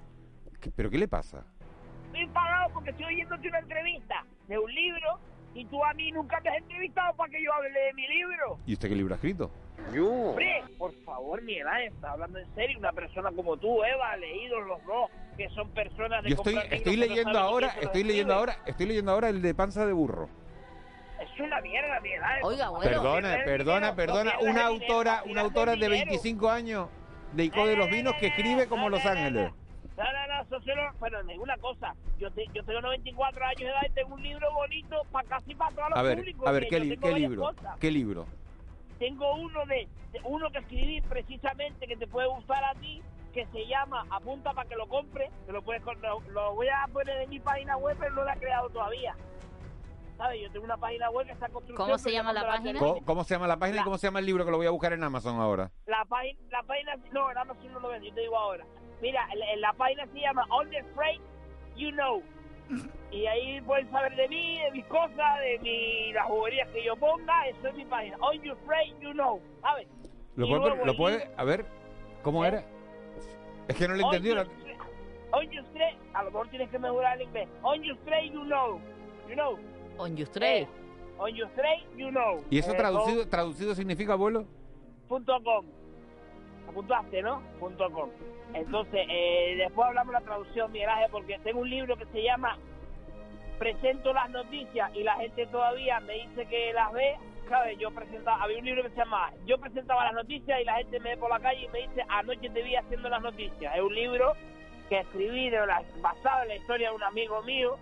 ¿Qué- 0.60 0.70
¿Pero 0.72 0.90
qué 0.90 0.98
le 0.98 1.08
pasa? 1.08 1.44
Estoy 2.06 2.22
enfadado 2.22 2.70
porque 2.74 2.90
estoy 2.90 3.06
oyéndote 3.06 3.48
una 3.48 3.58
entrevista 3.60 4.24
de 4.48 4.58
un 4.58 4.74
libro 4.74 5.18
Y 5.54 5.64
tú 5.64 5.84
a 5.84 5.92
mí 5.94 6.12
nunca 6.12 6.40
me 6.40 6.50
has 6.50 6.56
entrevistado 6.58 7.14
para 7.16 7.30
que 7.30 7.42
yo 7.42 7.52
hable 7.52 7.70
de 7.70 7.92
mi 7.94 8.06
libro. 8.06 8.58
¿Y 8.66 8.74
usted 8.74 8.88
qué 8.88 8.94
libro 8.94 9.14
ha 9.14 9.16
escrito? 9.16 9.50
Hombre, 9.88 10.62
por 10.78 10.92
favor, 11.04 11.42
Miguel 11.42 11.66
Ángel, 11.66 11.92
está 11.92 12.12
hablando 12.12 12.38
en 12.38 12.54
serio. 12.54 12.78
Una 12.78 12.92
persona 12.92 13.30
como 13.32 13.56
tú, 13.56 13.82
Eva, 13.82 14.16
leídos 14.16 14.66
los 14.66 14.84
dos, 14.86 15.10
que 15.36 15.48
son 15.50 15.68
personas 15.70 16.22
de 16.22 16.30
Yo 16.30 16.36
estoy, 16.36 16.58
estoy 16.70 16.96
leyendo 16.96 17.38
ahora, 17.38 17.74
estoy 17.80 18.04
leyendo 18.04 18.34
ahora, 18.34 18.58
estoy 18.66 18.86
leyendo 18.86 19.10
ahora 19.10 19.28
el 19.28 19.42
de 19.42 19.54
panza 19.54 19.86
de 19.86 19.92
burro. 19.92 20.28
Es 21.20 21.40
una 21.40 21.60
mierda, 21.60 22.00
Miguel 22.00 22.22
Ángel. 22.22 22.44
Oiga, 22.44 22.70
Perdona, 22.80 23.38
perdona, 23.44 23.94
perdona, 23.94 24.32
una 24.40 24.66
autora, 24.66 25.22
una 25.26 25.40
autora 25.42 25.76
de 25.76 25.88
25 25.88 26.48
años 26.48 26.88
de 27.32 27.44
Ico 27.44 27.66
de 27.66 27.76
los 27.76 27.90
Vinos 27.90 28.14
que 28.20 28.28
escribe 28.28 28.66
como 28.66 28.88
Los 28.88 29.04
Ángeles. 29.04 29.52
No, 30.48 30.56
no, 30.56 30.56
no, 30.56 30.56
eso 30.56 30.60
solo, 30.64 30.82
pero 31.00 31.22
ninguna 31.24 31.56
cosa. 31.58 31.94
Yo, 32.18 32.30
te- 32.30 32.46
yo 32.54 32.62
tengo 32.64 32.80
94 32.80 33.44
años 33.44 33.58
de 33.58 33.66
edad 33.66 33.80
y 33.88 33.92
tengo 33.92 34.14
un 34.14 34.22
libro 34.22 34.52
bonito 34.52 34.96
para 35.12 35.28
casi 35.28 35.54
para 35.54 35.74
todos 35.74 35.90
los 35.90 35.98
A 35.98 36.02
ver, 36.02 36.18
públicos. 36.18 36.46
a 36.46 36.52
ver, 36.52 36.62
que 36.64 36.68
¿qué, 36.68 36.80
li- 36.80 36.96
libro? 37.20 37.42
cosas. 37.42 37.76
¿Qué 37.78 37.90
libro? 37.90 38.26
Tengo 38.98 39.34
uno 39.36 39.64
de, 39.66 39.88
de- 40.12 40.20
uno 40.24 40.50
que 40.50 40.58
escribí 40.58 41.00
precisamente 41.02 41.86
que 41.86 41.96
te 41.96 42.06
puede 42.06 42.28
gustar 42.28 42.62
a 42.64 42.74
ti, 42.74 43.02
que 43.32 43.46
se 43.46 43.66
llama 43.66 44.04
Apunta 44.10 44.52
para 44.52 44.68
que 44.68 44.76
lo 44.76 44.86
compre, 44.88 45.30
que 45.46 45.52
lo 45.52 45.62
puedes 45.62 45.82
lo, 45.84 46.20
lo 46.30 46.54
voy 46.54 46.68
a 46.68 46.86
poner 46.92 47.20
en 47.22 47.30
mi 47.30 47.40
página 47.40 47.76
web, 47.76 47.96
pero 47.98 48.14
no 48.14 48.24
lo 48.24 48.30
he 48.30 48.36
creado 48.38 48.68
todavía. 48.70 49.14
¿Sabes? 50.16 50.42
Yo 50.42 50.50
tengo 50.50 50.66
una 50.66 50.76
página 50.76 51.08
web 51.10 51.26
que 51.26 51.32
está 51.32 51.46
en 51.46 51.52
construcción. 51.52 51.86
¿Cómo 51.86 51.96
se 51.98 52.12
llama 52.12 52.32
la 52.34 52.46
página? 52.46 52.78
¿Cómo, 52.78 53.04
cómo 53.06 53.24
se 53.24 53.34
llama 53.34 53.46
la 53.46 53.56
página 53.58 53.80
y 53.80 53.84
cómo 53.84 53.96
se 53.96 54.06
llama 54.06 54.18
el 54.18 54.26
libro 54.26 54.44
que 54.44 54.50
lo 54.50 54.58
voy 54.58 54.66
a 54.66 54.70
buscar 54.70 54.92
en 54.92 55.02
Amazon 55.02 55.40
ahora? 55.40 55.70
La 55.86 56.04
página, 56.04 56.38
la 56.50 56.62
página, 56.64 56.96
no, 57.12 57.30
en 57.30 57.38
Amazon 57.38 57.72
no 57.72 57.80
lo 57.80 57.88
vendo, 57.88 58.06
yo 58.06 58.14
te 58.14 58.20
digo 58.20 58.36
ahora. 58.36 58.66
Mira, 59.00 59.26
en 59.32 59.60
la 59.60 59.72
página 59.72 60.06
se 60.12 60.20
llama 60.20 60.44
On 60.50 60.68
the 60.70 60.82
Freight 60.94 61.20
You 61.76 61.90
Know. 61.92 62.22
Y 63.12 63.26
ahí 63.26 63.60
pueden 63.62 63.90
saber 63.90 64.14
de 64.14 64.28
mí, 64.28 64.60
de 64.62 64.70
mis 64.70 64.84
cosas, 64.86 65.40
de 65.40 65.58
mi, 65.62 66.12
las 66.12 66.26
juguerías 66.26 66.68
que 66.68 66.84
yo 66.84 66.94
ponga, 66.94 67.48
eso 67.48 67.66
es 67.66 67.74
mi 67.74 67.84
página. 67.84 68.16
On 68.20 68.40
Your 68.40 68.56
Freight 68.64 68.96
You 69.00 69.10
Know, 69.14 69.40
¿sabes? 69.60 69.88
¿Lo 70.36 70.46
puede, 70.46 70.60
luego 70.60 70.84
lo 70.86 70.96
puede, 70.96 71.28
a 71.36 71.42
ver, 71.42 71.64
¿cómo 72.22 72.44
era? 72.44 72.62
Es 73.66 73.74
que 73.76 73.88
no 73.88 73.94
le 73.94 74.02
he 74.02 74.04
On 74.04 74.14
entendido. 74.14 74.36
your 74.36 74.46
stra- 74.46 74.86
On 75.32 75.50
your 75.50 75.64
straight, 75.66 75.98
a 76.14 76.22
lo 76.22 76.30
mejor 76.30 76.48
tienes 76.50 76.70
que 76.70 76.78
mejorar 76.78 77.16
el 77.16 77.22
inglés. 77.26 77.48
On 77.62 77.82
your 77.82 77.96
straight, 78.02 78.32
you 78.32 78.44
know. 78.44 78.80
You 79.28 79.34
know. 79.34 79.58
On 79.98 80.16
your 80.16 80.28
straight. 80.28 80.68
Eh, 80.68 80.68
on 81.18 81.34
your 81.34 81.48
straight, 81.50 81.84
you 81.96 82.10
know. 82.10 82.44
¿Y 82.48 82.58
eso 82.60 82.72
Eh, 82.72 82.76
traducido, 82.76 83.28
traducido 83.28 83.74
significa, 83.74 84.12
abuelo? 84.12 84.44
punto 85.08 85.32
com. 85.42 85.66
Apuntaste, 86.70 87.22
¿no? 87.22 87.42
Punto 87.58 87.90
com. 87.90 88.10
Entonces, 88.54 89.06
eh, 89.08 89.54
después 89.58 89.86
hablamos 89.88 90.12
de 90.14 90.20
la 90.20 90.24
traducción, 90.26 90.72
Miguel 90.72 90.88
Ángel, 90.88 91.10
porque 91.10 91.38
tengo 91.40 91.60
un 91.60 91.70
libro 91.70 91.96
que 91.96 92.06
se 92.06 92.22
llama 92.22 92.56
Presento 93.58 94.12
las 94.12 94.30
noticias 94.30 94.90
y 94.94 95.02
la 95.02 95.16
gente 95.16 95.46
todavía 95.48 96.00
me 96.00 96.14
dice 96.14 96.46
que 96.46 96.72
las 96.72 96.92
ve. 96.92 97.16
¿Sabes? 97.48 97.76
Yo 97.78 97.90
presentaba, 97.90 98.42
había 98.44 98.58
un 98.58 98.64
libro 98.64 98.82
que 98.84 98.90
se 98.90 98.96
llama 98.96 99.32
Yo 99.44 99.58
presentaba 99.58 100.04
las 100.04 100.14
noticias 100.14 100.60
y 100.60 100.64
la 100.64 100.76
gente 100.76 101.00
me 101.00 101.10
ve 101.10 101.16
por 101.16 101.30
la 101.30 101.40
calle 101.40 101.64
y 101.64 101.68
me 101.68 101.80
dice 101.80 102.04
Anoche 102.08 102.48
te 102.48 102.62
vi 102.62 102.76
haciendo 102.76 103.08
las 103.08 103.20
noticias. 103.20 103.74
Es 103.74 103.82
un 103.82 103.92
libro 103.94 104.34
que 104.88 105.00
escribí 105.00 105.50
de 105.50 105.66
la- 105.66 105.82
basado 106.00 106.42
en 106.42 106.48
la 106.48 106.54
historia 106.56 106.90
de 106.90 106.94
un 106.96 107.02
amigo 107.02 107.42
mío, 107.42 107.76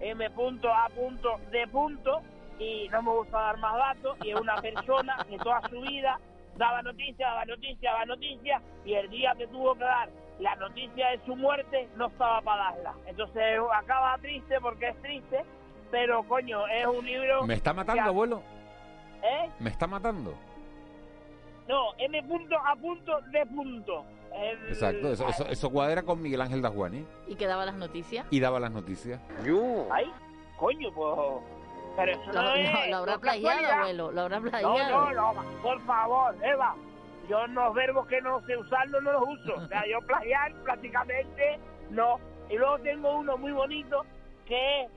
M.A.D. 0.00 0.28
y 2.58 2.88
no 2.90 3.02
me 3.02 3.10
gusta 3.10 3.40
dar 3.40 3.58
más 3.58 3.74
datos, 3.76 4.18
y 4.24 4.30
es 4.30 4.40
una 4.40 4.56
persona 4.56 5.16
que 5.28 5.38
toda 5.38 5.60
su 5.68 5.80
vida 5.80 6.20
daba 6.56 6.82
noticias, 6.82 7.18
daba 7.18 7.44
noticias, 7.44 7.80
daba 7.92 8.04
noticias, 8.04 8.62
y 8.84 8.94
el 8.94 9.10
día 9.10 9.34
que 9.36 9.46
tuvo 9.48 9.74
que 9.74 9.84
dar 9.84 10.08
la 10.40 10.56
noticia 10.56 11.10
de 11.10 11.20
su 11.24 11.36
muerte 11.36 11.88
no 11.96 12.06
estaba 12.06 12.40
para 12.42 12.64
darla. 12.72 12.94
Entonces 13.06 13.58
acaba 13.72 14.18
triste 14.18 14.60
porque 14.60 14.88
es 14.88 15.02
triste, 15.02 15.44
pero 15.90 16.22
coño, 16.24 16.66
es 16.68 16.86
un 16.86 17.04
libro... 17.06 17.44
¿Me 17.44 17.54
está 17.54 17.72
matando, 17.72 18.02
que- 18.02 18.08
abuelo? 18.08 18.42
¿Eh? 19.22 19.50
¿Me 19.60 19.70
está 19.70 19.86
matando? 19.86 20.34
No, 21.68 21.94
M.A.D. 21.98 23.46
punto. 23.46 24.04
El- 24.34 24.68
Exacto, 24.68 25.12
eso, 25.12 25.28
eso, 25.28 25.46
eso 25.46 25.70
cuadra 25.70 26.02
con 26.02 26.20
Miguel 26.20 26.40
Ángel 26.40 26.60
Dajuani 26.60 27.06
¿Y 27.28 27.36
qué 27.36 27.46
daba 27.46 27.64
las 27.64 27.76
noticias? 27.76 28.26
y 28.30 28.40
daba 28.40 28.58
las 28.60 28.72
noticias. 28.72 29.20
Ay, 29.92 30.10
coño, 30.58 30.90
pues... 30.92 31.53
Pero 31.96 32.12
eso 32.12 32.32
Lo, 32.32 32.42
no 32.42 32.42
lo- 32.42 32.54
es... 32.56 32.90
lo 32.90 32.96
habrá 32.96 33.12
no 33.14 33.20
plagiado, 33.20 33.72
abuelo. 33.72 34.10
Lo 34.12 34.20
habrá 34.22 34.40
No, 34.40 34.50
plagiado. 34.50 35.10
no, 35.12 35.32
no, 35.34 35.42
por 35.62 35.80
favor, 35.86 36.34
Eva. 36.42 36.74
Yo 37.28 37.46
los 37.46 37.74
verbos 37.74 38.06
que 38.08 38.20
no 38.20 38.40
sé 38.46 38.56
usarlos 38.56 39.02
no 39.02 39.12
los 39.12 39.22
uso. 39.28 39.54
O 39.56 39.66
sea, 39.68 39.82
yo 39.86 40.00
plagiar 40.06 40.52
prácticamente 40.64 41.58
no. 41.90 42.18
Y 42.50 42.56
luego 42.56 42.78
tengo 42.80 43.16
uno 43.16 43.38
muy 43.38 43.52
bonito 43.52 44.04
que 44.46 44.82
es 44.82 44.90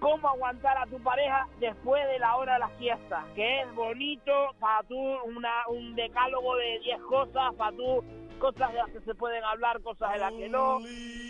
cómo 0.00 0.28
aguantar 0.28 0.76
a 0.78 0.86
tu 0.86 0.98
pareja 1.00 1.46
después 1.60 2.04
de 2.08 2.18
la 2.18 2.34
hora 2.36 2.54
de 2.54 2.58
la 2.60 2.70
siesta. 2.78 3.24
Que 3.36 3.60
es 3.60 3.72
bonito 3.74 4.32
para 4.58 4.82
tú, 4.88 4.96
una, 5.26 5.68
un 5.68 5.94
decálogo 5.94 6.56
de 6.56 6.80
10 6.80 7.00
cosas, 7.02 7.54
para 7.54 7.76
tú, 7.76 8.02
cosas 8.34 8.72
de 8.72 8.78
las 8.78 8.90
que 8.90 9.00
se 9.00 9.14
pueden 9.14 9.42
hablar, 9.44 9.80
cosas 9.82 10.12
de 10.12 10.18
las 10.18 10.32
que 10.32 10.48
no. 10.48 10.78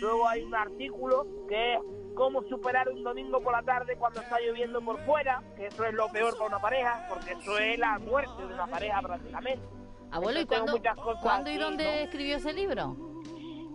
Luego 0.01 0.27
hay 0.27 0.41
un 0.43 0.55
artículo 0.55 1.25
que 1.47 1.75
es 1.75 1.79
cómo 2.15 2.43
superar 2.43 2.89
un 2.89 3.03
domingo 3.03 3.41
por 3.41 3.53
la 3.53 3.63
tarde 3.63 3.95
cuando 3.97 4.21
está 4.21 4.39
lloviendo 4.39 4.81
por 4.81 4.99
fuera, 5.05 5.41
que 5.55 5.67
eso 5.67 5.85
es 5.85 5.93
lo 5.93 6.09
peor 6.09 6.33
para 6.33 6.47
una 6.47 6.59
pareja, 6.59 7.05
porque 7.09 7.31
eso 7.31 7.57
es 7.57 7.79
la 7.79 7.99
muerte 7.99 8.45
de 8.47 8.53
una 8.53 8.67
pareja 8.67 9.01
prácticamente. 9.01 9.67
Abuelo, 10.11 10.39
¿y 10.39 10.41
Entonces 10.43 10.81
cuándo, 10.81 11.19
¿cuándo 11.21 11.49
y 11.49 11.57
dónde 11.57 11.83
¿no? 11.83 11.89
escribió 11.89 12.37
ese 12.37 12.53
libro? 12.53 12.95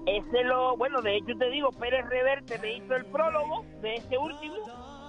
Ese 0.06 0.44
lo, 0.44 0.76
bueno, 0.76 1.02
de 1.02 1.16
hecho 1.16 1.36
te 1.36 1.50
digo, 1.50 1.70
Pérez 1.72 2.06
Reverte 2.08 2.58
me 2.60 2.76
hizo 2.76 2.94
el 2.94 3.04
prólogo 3.06 3.64
de 3.82 3.94
ese 3.94 4.16
último 4.16 4.56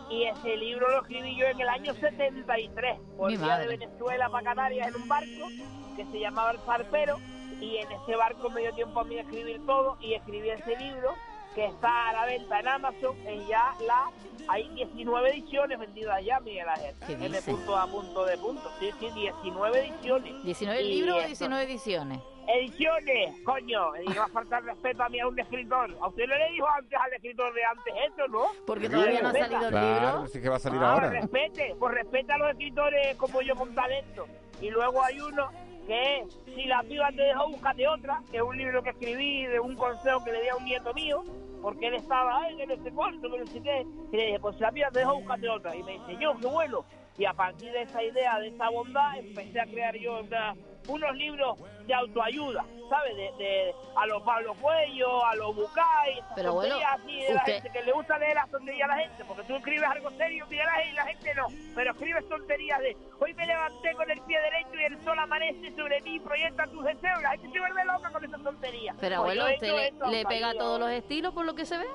y 0.09 0.23
ese 0.23 0.57
libro 0.57 0.89
lo 0.89 1.01
escribí 1.01 1.37
yo 1.37 1.45
en 1.45 1.59
el 1.61 1.69
año 1.69 1.93
73. 1.93 2.99
Mi 2.99 3.05
Volvía 3.15 3.59
de. 3.59 3.67
Venezuela 3.67 4.29
para 4.29 4.43
Canarias 4.43 4.87
en 4.87 5.01
un 5.01 5.07
barco 5.07 5.47
que 5.95 6.05
se 6.05 6.19
llamaba 6.19 6.51
El 6.51 6.59
Zarpero 6.59 7.17
y 7.59 7.77
en 7.77 7.91
ese 7.91 8.15
barco 8.15 8.49
me 8.49 8.61
dio 8.61 8.73
tiempo 8.73 8.99
a 8.99 9.03
mí 9.03 9.17
a 9.17 9.21
escribir 9.21 9.65
todo 9.65 9.97
y 10.01 10.13
escribí 10.13 10.49
ese 10.49 10.75
libro 10.77 11.13
que 11.55 11.65
está 11.65 12.09
a 12.09 12.13
la 12.13 12.25
venta 12.25 12.59
en 12.59 12.67
Amazon 12.67 13.17
en 13.27 13.45
ya 13.47 13.73
la 13.85 14.09
hay 14.47 14.67
19 14.69 15.29
ediciones 15.29 15.77
vendidas 15.79 16.23
ya 16.23 16.39
Miguel 16.39 16.69
Ángel 16.69 16.95
¿Qué 17.05 17.13
M 17.13 17.27
dice? 17.27 17.51
punto 17.51 17.75
a 17.77 17.87
punto 17.87 18.25
de 18.25 18.37
punto 18.37 18.69
sí 18.79 18.91
sí 18.99 19.09
19 19.13 19.79
ediciones 19.79 20.33
¿19 20.43 20.81
Y 20.81 20.83
libros 20.95 21.15
o 21.15 21.19
eso. 21.19 21.27
19 21.27 21.63
ediciones? 21.63 22.19
Ediciones, 22.51 23.35
coño, 23.45 23.91
y 24.03 24.11
va 24.11 24.23
a 24.25 24.27
faltar 24.29 24.63
respeto 24.63 25.03
a 25.03 25.09
mí 25.09 25.19
a 25.19 25.27
un 25.27 25.39
escritor. 25.39 25.95
A 26.01 26.07
usted 26.07 26.25
no 26.27 26.35
le 26.35 26.49
dijo 26.49 26.67
antes 26.67 26.99
al 26.99 27.13
escritor 27.13 27.53
de 27.53 27.63
antes 27.63 27.93
eso, 28.11 28.27
¿no? 28.27 28.45
Porque 28.65 28.89
todavía 28.89 29.21
no 29.21 29.29
ha 29.29 29.33
salido 29.33 29.61
el 29.65 29.69
Claro, 29.69 30.11
libro. 30.17 30.27
sí 30.27 30.41
que 30.41 30.49
va 30.49 30.55
a 30.55 30.59
salir 30.59 30.81
Ah, 30.81 30.93
ahora. 30.93 31.09
respete, 31.11 31.75
pues 31.79 31.93
respeta 31.93 32.33
a 32.33 32.37
los 32.39 32.49
escritores 32.49 33.15
como 33.17 33.41
yo 33.43 33.55
con 33.55 33.75
talento. 33.75 34.25
Y 34.61 34.71
luego 34.71 35.03
hay 35.03 35.19
uno 35.21 35.47
que 35.89 36.17
es 36.19 36.27
Si 36.55 36.65
la 36.65 36.83
piba 36.83 37.09
te 37.11 37.23
dejó, 37.23 37.49
búscate 37.49 37.87
otra, 37.87 38.21
que 38.29 38.37
es 38.37 38.43
un 38.43 38.55
libro 38.57 38.83
que 38.83 38.91
escribí 38.91 39.45
de 39.47 39.59
un 39.59 39.75
consejo 39.75 40.23
que 40.23 40.31
le 40.31 40.41
di 40.43 40.47
a 40.49 40.55
un 40.55 40.65
nieto 40.65 40.93
mío, 40.93 41.23
porque 41.63 41.87
él 41.87 41.95
estaba, 41.95 42.43
ay, 42.43 42.55
que 42.57 42.67
no 42.67 42.83
sé 42.83 42.91
cuánto, 42.91 43.29
que 43.31 43.39
no 43.39 43.47
sé 43.47 43.61
qué. 43.61 43.85
Y 44.11 44.17
le 44.17 44.25
dije, 44.27 44.39
pues 44.39 44.55
si 44.57 44.61
la 44.61 44.71
piba 44.71 44.89
te 44.91 44.99
dejó, 44.99 45.15
búscate 45.19 45.49
otra. 45.49 45.75
Y 45.75 45.81
me 45.83 45.93
dice, 45.93 46.17
yo, 46.19 46.33
qué 46.39 46.45
bueno. 46.45 46.85
Y 47.17 47.25
a 47.25 47.33
partir 47.33 47.71
de 47.71 47.81
esa 47.81 48.03
idea, 48.03 48.37
de 48.39 48.49
esa 48.49 48.69
bondad, 48.69 49.17
empecé 49.17 49.59
a 49.59 49.65
crear 49.65 49.95
yo 49.97 50.19
una- 50.19 50.55
unos 50.87 51.15
libros 51.15 51.57
de 51.89 51.95
autoayuda, 51.95 52.63
¿sabes? 52.87 53.15
De, 53.15 53.31
de- 53.43 53.73
a 53.95 54.05
los 54.05 54.21
Pablo 54.21 54.53
Cuello, 54.61 55.25
a 55.25 55.35
los 55.35 55.55
Bucay, 55.55 56.21
Pero 56.35 56.53
bueno, 56.53 56.75
así 56.87 57.19
de 57.23 57.33
la 57.33 57.39
usted- 57.39 57.53
gente 57.55 57.71
que 57.71 57.83
le 57.83 57.91
gusta 57.91 58.17
leer 58.19 58.35
las 58.35 58.49
tonterías 58.51 58.87
a 58.89 58.95
la 58.95 59.01
gente, 59.01 59.25
porque 59.25 59.43
tú 59.43 59.55
escribes 59.55 59.89
algo 59.89 60.11
serio, 60.11 60.45
Miguel 60.47 60.67
Ángel, 60.69 60.89
y 60.91 60.93
la 60.93 61.05
gente 61.07 61.33
no, 61.35 61.47
pero 61.75 61.91
escribes 61.91 62.29
tonterías 62.29 62.79
de 62.79 62.95
hoy 63.19 63.33
me 63.33 63.45
levanté 63.47 63.93
con 63.95 64.11
el 64.11 64.21
pie 64.21 64.39
derecho 64.39 64.75
y 64.79 64.83
el 64.83 65.03
sol 65.03 65.17
amanece 65.19 65.75
sobre 65.75 65.99
mí 66.01 66.15
y 66.15 66.19
proyecta 66.19 66.67
tus 66.67 66.83
deseos, 66.85 67.21
la 67.23 67.31
gente 67.31 67.49
se 67.51 67.59
vuelve 67.59 67.85
loca 67.85 68.11
con 68.11 68.23
esas 68.23 68.43
tonterías. 68.43 68.95
Pero 68.99 69.23
Pues 69.23 69.39
abuelo, 69.39 69.53
¿usted 69.55 69.91
le, 70.11 70.11
le 70.17 70.25
pega 70.25 70.49
a 70.51 70.53
todos 70.53 70.79
los 70.79 70.91
estilos 70.91 71.33
por 71.33 71.45
lo 71.45 71.55
que 71.55 71.65
se 71.65 71.77
ve? 71.79 71.87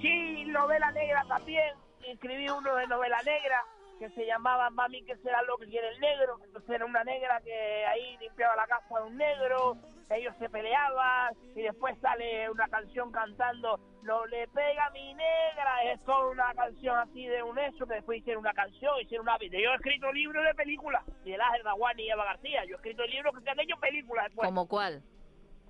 Sí, 0.00 0.44
novela 0.46 0.90
negra 0.92 1.24
también. 1.28 1.74
Escribí 2.06 2.48
uno 2.48 2.74
de 2.74 2.86
novela 2.88 3.18
negra 3.24 3.62
que 3.98 4.10
se 4.10 4.26
llamaba 4.26 4.70
Mami, 4.70 5.02
que 5.02 5.16
será 5.18 5.42
lo 5.42 5.56
que 5.58 5.66
quiere 5.66 5.88
el 5.88 6.00
negro? 6.00 6.38
Entonces 6.44 6.70
era 6.70 6.84
una 6.84 7.04
negra 7.04 7.40
que 7.40 7.86
ahí 7.86 8.16
limpiaba 8.18 8.56
la 8.56 8.66
casa 8.66 9.00
de 9.00 9.06
un 9.06 9.16
negro, 9.16 9.76
ellos 10.10 10.34
se 10.38 10.48
peleaban 10.48 11.34
y 11.54 11.62
después 11.62 11.98
sale 12.00 12.48
una 12.50 12.66
canción 12.68 13.12
cantando 13.12 13.78
No 14.02 14.24
le 14.26 14.48
pega 14.48 14.86
a 14.86 14.90
mi 14.90 15.12
negra. 15.12 15.92
Es 15.92 16.02
toda 16.04 16.28
una 16.28 16.54
canción 16.54 16.96
así 16.96 17.26
de 17.26 17.42
un 17.42 17.58
eso 17.58 17.86
que 17.86 17.94
después 17.94 18.20
hicieron 18.20 18.40
una 18.40 18.54
canción, 18.54 18.98
hicieron 19.00 19.26
una 19.26 19.36
video. 19.36 19.60
Yo 19.60 19.72
he 19.72 19.74
escrito 19.74 20.10
libros 20.12 20.44
de 20.44 20.54
películas, 20.54 21.04
de 21.24 21.34
Ángel 21.34 21.62
Daguani 21.62 22.04
y 22.04 22.10
Eva 22.10 22.24
García. 22.24 22.64
Yo 22.64 22.74
he 22.74 22.76
escrito 22.76 23.04
libros 23.06 23.34
que 23.34 23.42
se 23.42 23.50
han 23.50 23.60
hecho 23.60 23.76
películas 23.76 24.26
después. 24.26 24.48
¿Como 24.48 24.66
cuál? 24.66 25.02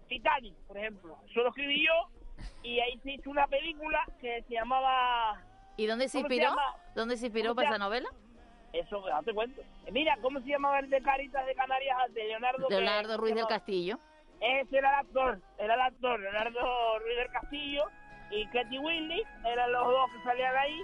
Titanic, 0.09 0.55
por 0.67 0.79
ejemplo. 0.79 1.19
Eso 1.29 1.41
lo 1.41 1.49
escribí 1.49 1.85
yo 1.85 1.93
y 2.63 2.79
ahí 2.81 2.99
se 3.01 3.13
hizo 3.13 3.31
una 3.31 3.47
película 3.49 4.05
que 4.21 4.43
se 4.43 4.55
llamaba... 4.55 5.43
¿Y 5.79 5.87
dónde 5.87 6.09
se 6.09 6.19
¿Cómo 6.19 6.29
se 6.29 6.35
inspiró? 6.35 6.57
¿Dónde 6.97 7.17
se 7.17 7.27
inspiró 7.27 7.51
¿Cómo 7.51 7.55
para 7.57 7.69
esa 7.69 7.79
novela? 7.79 8.09
Eso, 8.73 9.03
ya 9.09 9.23
te 9.23 9.33
cuento. 9.33 9.63
Mira, 9.93 10.19
¿cómo 10.21 10.41
se 10.41 10.49
llamaba 10.49 10.81
el 10.81 10.91
de 10.91 11.01
Caritas 11.01 11.47
de 11.47 11.55
Canarias 11.55 11.97
de 12.13 12.25
Leonardo? 12.25 12.67
Leonardo 12.69 13.17
Ruiz 13.17 13.35
del 13.37 13.47
Castillo. 13.47 13.99
Ese 14.41 14.77
era 14.77 14.91
el 14.91 15.07
actor, 15.07 15.41
era 15.57 15.75
el 15.75 15.81
actor, 15.81 16.21
Leonardo 16.21 16.99
Ruiz 16.99 17.17
del 17.17 17.31
Castillo 17.31 17.85
y 18.31 18.47
Katy 18.49 18.79
Willy, 18.79 19.23
eran 19.47 19.73
los 19.73 19.87
dos 19.87 20.11
que 20.13 20.23
salían 20.25 20.55
ahí. 20.57 20.81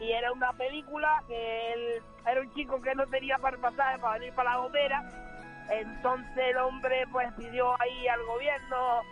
y 0.00 0.10
era 0.12 0.32
una 0.32 0.52
película 0.52 1.22
que 1.26 1.72
él 1.72 2.02
era 2.26 2.40
un 2.40 2.54
chico 2.54 2.80
que 2.80 2.94
no 2.94 3.06
tenía 3.06 3.38
para 3.38 3.56
pasaje 3.58 3.98
para 3.98 4.18
venir 4.18 4.34
para 4.34 4.50
la 4.52 4.56
gomera. 4.58 5.02
Entonces 5.70 6.38
el 6.38 6.56
hombre 6.58 7.06
pues 7.10 7.32
pidió 7.34 7.80
ahí 7.80 8.08
al 8.08 8.22
gobierno. 8.26 9.02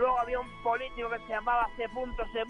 Luego 0.00 0.18
había 0.18 0.40
un 0.40 0.62
político 0.62 1.10
que 1.10 1.18
se 1.18 1.28
llamaba 1.28 1.68
C. 1.76 1.86
C. 2.32 2.44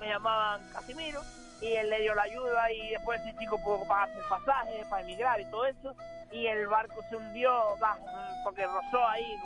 Me 0.00 0.08
llamaban 0.08 0.72
Casimiro, 0.72 1.20
y 1.60 1.74
él 1.74 1.90
le 1.90 2.00
dio 2.00 2.14
la 2.14 2.22
ayuda 2.22 2.72
y 2.72 2.92
después 2.92 3.20
ese 3.20 3.36
chico 3.36 3.58
pudo 3.62 3.86
pagarse 3.86 4.18
el 4.18 4.24
pasaje 4.24 4.86
para 4.88 5.02
emigrar 5.02 5.38
y 5.38 5.44
todo 5.50 5.66
eso. 5.66 5.94
Y 6.32 6.46
el 6.46 6.66
barco 6.66 7.02
se 7.10 7.16
hundió 7.16 7.62
porque 8.42 8.64
rozó 8.64 9.06
ahí 9.06 9.36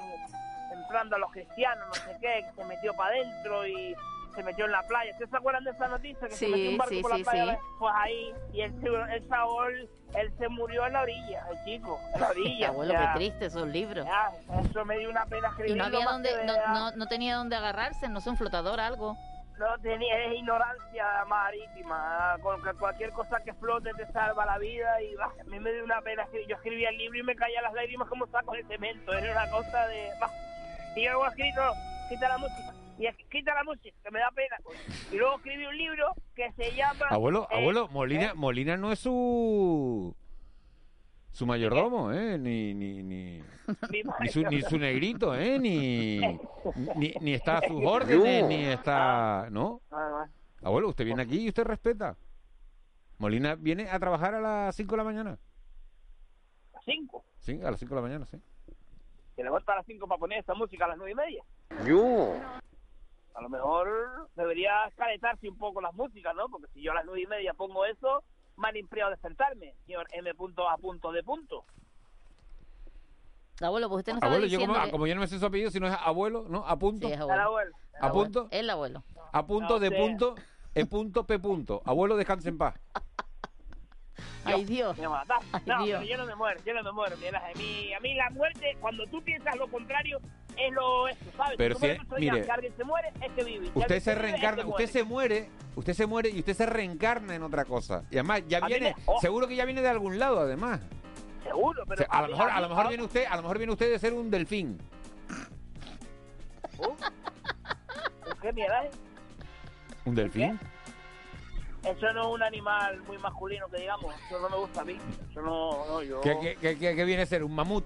entrando 0.72 1.16
a 1.16 1.18
los 1.18 1.32
cristianos, 1.32 1.88
no 1.88 1.94
sé 1.94 2.16
qué, 2.20 2.44
que 2.48 2.52
se 2.54 2.64
metió 2.64 2.94
para 2.94 3.16
adentro 3.16 3.66
y 3.66 3.96
se 4.32 4.42
metió 4.42 4.64
en 4.66 4.72
la 4.72 4.82
playa. 4.82 5.10
¿Ustedes 5.12 5.30
se 5.30 5.36
acuerdan 5.36 5.64
de 5.64 5.70
esa 5.70 5.88
noticia? 5.88 6.28
Que 6.28 6.34
se 6.34 6.46
Sí, 6.46 6.50
metió 6.50 6.70
un 6.70 6.78
barco 6.78 6.94
sí, 6.94 7.02
por 7.02 7.12
sí, 7.16 7.22
la 7.24 7.30
playa. 7.30 7.58
Pues 7.78 7.94
ahí, 7.96 8.34
y 8.52 8.60
se- 8.68 9.28
sahogó 9.28 9.64
el- 9.66 9.88
él 10.14 10.32
se 10.38 10.48
murió 10.48 10.86
en 10.86 10.92
la 10.92 11.02
orilla, 11.02 11.46
el 11.50 11.64
chico, 11.64 11.98
en 12.14 12.20
la 12.20 12.28
orilla. 12.30 12.68
Abuelo, 12.68 12.94
qué 12.94 13.06
triste 13.14 13.46
esos 13.46 13.66
libros. 13.68 14.06
ya, 14.06 14.30
eso 14.60 14.84
me 14.84 14.98
dio 14.98 15.08
una 15.10 15.24
pena 15.26 15.48
Y 15.48 15.50
escribirlo. 15.50 15.76
no 15.76 15.84
había 15.96 16.04
donde, 16.10 16.44
no, 16.44 16.54
no, 16.74 16.90
no 16.96 17.06
tenía 17.06 17.36
donde 17.36 17.56
agarrarse, 17.56 18.08
no 18.08 18.20
sé, 18.20 18.30
un 18.30 18.36
flotador, 18.36 18.80
algo. 18.80 19.16
No 19.58 19.78
tenía, 19.80 20.18
es 20.24 20.34
ignorancia 20.38 21.24
marítima. 21.28 22.36
Con 22.42 22.60
cualquier 22.78 23.10
cosa 23.12 23.38
que 23.44 23.52
flote 23.54 23.90
te 23.96 24.10
salva 24.10 24.44
la 24.44 24.58
vida. 24.58 25.00
Y 25.02 25.14
bah, 25.14 25.30
a 25.40 25.44
mí 25.44 25.60
me 25.60 25.72
dio 25.72 25.84
una 25.84 26.00
pena. 26.00 26.22
escribir. 26.24 26.48
Yo 26.48 26.56
escribía 26.56 26.88
el 26.88 26.98
libro 26.98 27.18
y 27.18 27.22
me 27.22 27.36
caían 27.36 27.62
las 27.62 27.72
lágrimas 27.74 28.08
como 28.08 28.26
sacos 28.26 28.56
de 28.56 28.64
cemento. 28.64 29.12
Era 29.12 29.30
una 29.32 29.50
cosa 29.50 29.86
de. 29.86 30.08
bah. 30.20 30.30
Y 30.96 31.04
luego 31.04 31.24
he 31.26 31.28
escrito, 31.28 31.60
quita 32.08 32.28
la 32.28 32.38
música. 32.38 32.72
Y 32.98 33.06
es- 33.06 33.16
quita 33.30 33.54
la 33.54 33.64
música, 33.64 33.96
que 34.02 34.10
me 34.10 34.18
da 34.20 34.30
pena. 34.34 34.56
Y 35.10 35.16
luego 35.16 35.36
escribí 35.36 35.66
un 35.66 35.76
libro 35.76 36.12
que 36.34 36.52
se 36.52 36.72
llama. 36.74 37.06
Abuelo, 37.10 37.48
eh, 37.50 37.56
abuelo, 37.58 37.88
Molina, 37.88 38.30
eh, 38.30 38.34
Molina 38.34 38.76
no 38.76 38.92
es 38.92 38.98
su 38.98 40.14
su 41.30 41.46
mayordomo, 41.46 42.12
¿eh? 42.12 42.36
Ni 42.38 42.74
ni 42.74 43.02
ni 43.02 43.42
ni 44.20 44.28
su, 44.28 44.42
ni 44.42 44.60
su 44.62 44.78
negrito, 44.78 45.34
¿eh? 45.34 45.58
Ni, 45.58 46.20
ni 46.96 47.14
ni 47.20 47.32
está 47.34 47.58
a 47.58 47.62
sus 47.68 47.80
órdenes, 47.84 48.46
ni 48.46 48.64
está, 48.66 49.48
¿no? 49.50 49.80
Abuelo, 50.62 50.88
usted 50.90 51.04
viene 51.06 51.22
aquí 51.22 51.40
y 51.40 51.48
usted 51.48 51.64
respeta. 51.64 52.16
Molina 53.18 53.54
viene 53.54 53.88
a 53.88 53.98
trabajar 53.98 54.34
a 54.34 54.40
las 54.40 54.76
5 54.76 54.90
de 54.92 54.96
la 54.98 55.04
mañana. 55.04 55.30
a 55.30 56.74
las 56.76 56.84
5. 56.84 57.24
Sí, 57.38 57.60
a 57.62 57.70
las 57.70 57.80
5 57.80 57.94
de 57.94 58.00
la 58.00 58.06
mañana, 58.08 58.26
sí. 58.26 58.36
Que 59.36 59.42
levanto 59.42 59.72
a 59.72 59.76
las 59.76 59.86
5 59.86 60.06
para 60.06 60.18
poner 60.18 60.38
esta 60.40 60.54
música 60.54 60.84
a 60.84 60.88
las 60.88 60.98
9 60.98 61.12
y 61.12 61.14
media. 61.14 61.42
Yo. 61.86 62.34
A 63.34 63.40
lo 63.42 63.48
mejor 63.48 64.28
debería 64.36 64.84
escaletarse 64.86 65.48
un 65.48 65.56
poco 65.56 65.80
las 65.80 65.94
músicas, 65.94 66.34
¿no? 66.34 66.48
Porque 66.48 66.66
si 66.74 66.82
yo 66.82 66.92
a 66.92 66.96
las 66.96 67.04
9 67.04 67.22
y 67.22 67.26
media 67.26 67.54
pongo 67.54 67.84
eso, 67.86 68.22
me 68.56 68.68
han 68.68 68.76
impriado 68.76 69.10
de 69.10 69.16
sentarme, 69.18 69.74
señor 69.86 70.06
M. 70.12 70.34
Punto 70.34 70.68
a 70.68 70.76
punto 70.76 71.10
de 71.12 71.22
punto. 71.22 71.64
Abuelo, 73.60 73.88
pues 73.88 73.98
usted 74.00 74.14
no 74.14 74.18
Abuelo, 74.22 74.46
yo 74.46 74.58
como, 74.60 74.74
que- 74.82 74.90
como 74.90 75.06
yo 75.06 75.14
no 75.14 75.20
me 75.20 75.26
sé 75.28 75.38
su 75.38 75.46
apellido, 75.46 75.70
si 75.70 75.78
no 75.80 75.86
es 75.86 75.94
abuelo, 75.98 76.46
¿no? 76.48 76.66
A 76.66 76.76
punto. 76.78 77.06
Sí, 77.06 77.12
es 77.12 77.18
El 77.20 77.22
abuelo. 77.30 77.42
abuelo. 77.44 77.76
¿A 78.00 78.12
punto? 78.12 78.48
El 78.50 78.70
abuelo. 78.70 79.04
A 79.32 79.46
punto 79.46 79.74
No 79.74 79.78
de 79.80 79.88
sé. 79.88 79.96
punto, 79.96 80.34
E 80.74 80.86
punto, 80.86 81.24
P 81.26 81.38
punto. 81.38 81.82
Abuelo, 81.84 82.16
descanse 82.16 82.48
en 82.48 82.58
paz. 82.58 82.74
Ay, 84.44 84.64
Dios. 84.64 84.96
Me 84.98 85.06
mata. 85.08 85.36
Ay, 85.52 85.62
No, 85.66 85.84
Dios. 85.84 86.00
pero 86.00 86.10
yo 86.10 86.16
no 86.18 86.26
me 86.26 86.34
muero, 86.34 86.60
yo 86.64 86.74
no 86.74 86.82
me 86.82 86.92
muero. 86.92 87.16
Mira, 87.18 87.38
a 87.46 87.56
mí, 87.58 87.92
a 87.94 88.00
mí 88.00 88.14
la 88.14 88.30
muerte, 88.30 88.76
cuando 88.80 89.06
tú 89.06 89.22
piensas 89.22 89.54
lo 89.56 89.68
contrario, 89.68 90.18
es 90.56 90.72
lo 90.72 91.08
esto, 91.08 91.24
¿sabes? 91.36 91.54
Pero 91.56 91.74
si- 91.78 91.86
mire. 92.18 92.44
se 92.76 92.84
muere, 92.84 93.12
es 93.20 93.32
que 93.32 93.44
vive. 93.44 93.70
Usted 93.74 93.74
se 93.74 93.74
vive, 93.74 93.98
es 94.00 94.04
que 94.04 94.14
reencarna, 94.14 94.66
usted 94.66 94.86
se 94.88 95.04
muere, 95.04 95.50
usted 95.76 95.92
se 95.94 96.06
muere 96.06 96.30
y 96.30 96.38
usted 96.40 96.54
se 96.54 96.66
reencarna 96.66 97.34
en 97.34 97.42
otra 97.42 97.64
cosa. 97.64 98.04
Y 98.10 98.14
además 98.16 98.42
ya 98.48 98.60
viene, 98.60 98.94
oh. 99.06 99.20
seguro 99.20 99.48
que 99.48 99.56
ya 99.56 99.64
viene 99.64 99.82
de 99.82 99.88
algún 99.88 100.18
lado, 100.18 100.40
además. 100.40 100.80
Seguro, 101.44 101.84
pero 101.88 102.04
a 102.08 102.22
lo 102.22 102.28
mejor, 102.28 102.50
a 102.50 102.60
lo 102.60 102.68
mejor 102.68 102.88
viene 102.88 103.02
usted, 103.04 103.24
a 103.28 103.36
lo 103.36 103.42
mejor 103.42 103.58
viene 103.58 103.72
usted 103.72 103.90
de 103.90 103.98
ser 103.98 104.12
un 104.12 104.30
delfín. 104.30 104.78
¿Qué 108.40 108.52
mierda? 108.52 108.84
¿Un 110.04 110.14
delfín? 110.14 110.58
Eso 111.84 112.12
no 112.12 112.20
es 112.22 112.26
un 112.28 112.42
animal 112.42 113.00
muy 113.06 113.18
masculino 113.18 113.68
que 113.68 113.80
digamos. 113.80 114.14
Eso 114.26 114.40
no 114.40 114.48
me 114.48 114.56
gusta 114.56 114.80
a 114.82 114.84
mí. 114.84 114.96
Eso 115.30 115.42
no, 115.42 115.86
no 115.86 116.02
yo. 116.02 116.20
¿Qué, 116.20 116.38
qué, 116.40 116.56
qué- 116.60 116.78
qué- 116.78 116.94
qué 116.94 117.04
viene 117.04 117.22
a 117.22 117.26
ser? 117.26 117.42
¿Un 117.42 117.54
mamut? 117.54 117.84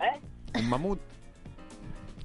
¿Eh? 0.00 0.20
¿Un 0.58 0.68
mamut? 0.70 0.98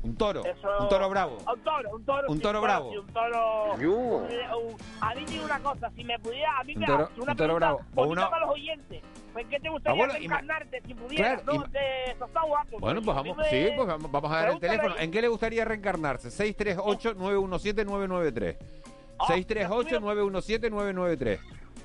¿Un 0.04 0.16
toro? 0.16 0.44
Eso- 0.44 0.68
¿Un 0.80 0.90
toro 0.90 1.10
bravo? 1.10 1.38
Un 1.38 1.46
toro, 1.64 1.90
un 1.96 2.04
toro. 2.06 2.28
Un 2.30 2.38
sí, 2.38 2.42
toro 2.44 2.60
bueno, 2.60 2.74
bravo. 2.74 2.92
sí, 2.92 2.98
un 2.98 3.08
toro. 3.08 3.78
Yo. 3.80 3.92
un- 3.92 4.24
un- 4.24 4.76
a 5.00 5.14
mí 5.16 5.26
tiene 5.26 5.46
una 5.46 5.60
cosa, 5.60 5.92
si 5.96 6.04
me 6.04 6.18
pudiera, 6.20 6.58
a 6.60 6.64
mí 6.64 6.74
Un 6.74 6.80
me 6.82 6.88
toro- 6.88 7.04
hace 7.06 7.22
una 7.22 7.32
un 7.34 7.38
toro 7.38 7.56
bravo. 7.56 7.82
O 7.96 8.06
una- 8.08 8.28
para 8.30 8.46
los 8.48 8.56
oyentes. 8.56 9.02
Pues, 9.34 9.46
¿qué 9.48 9.60
te 9.60 9.70
gustaría 9.70 10.04
Abuelo, 10.04 10.14
reencarnarte 10.20 10.82
si 10.86 10.94
pudieras? 10.94 11.42
Claro, 11.44 11.60
no, 11.60 11.66
de, 11.68 12.16
guapo. 12.48 12.80
Bueno, 12.80 13.02
pues 13.02 13.16
vamos, 13.16 13.38
me- 13.38 13.50
sí, 13.50 13.70
pues 13.76 13.88
vamos, 13.88 14.12
vamos 14.12 14.32
a 14.32 14.36
dar 14.36 14.50
el 14.50 14.60
teléfono. 14.60 14.96
¿En 14.98 15.10
qué 15.12 15.22
le 15.22 15.28
gustaría 15.30 15.64
reencarnarse? 15.66 16.30
638-917-993. 16.32 18.58
Ah, 19.20 19.26
638-917-993. 19.28 21.40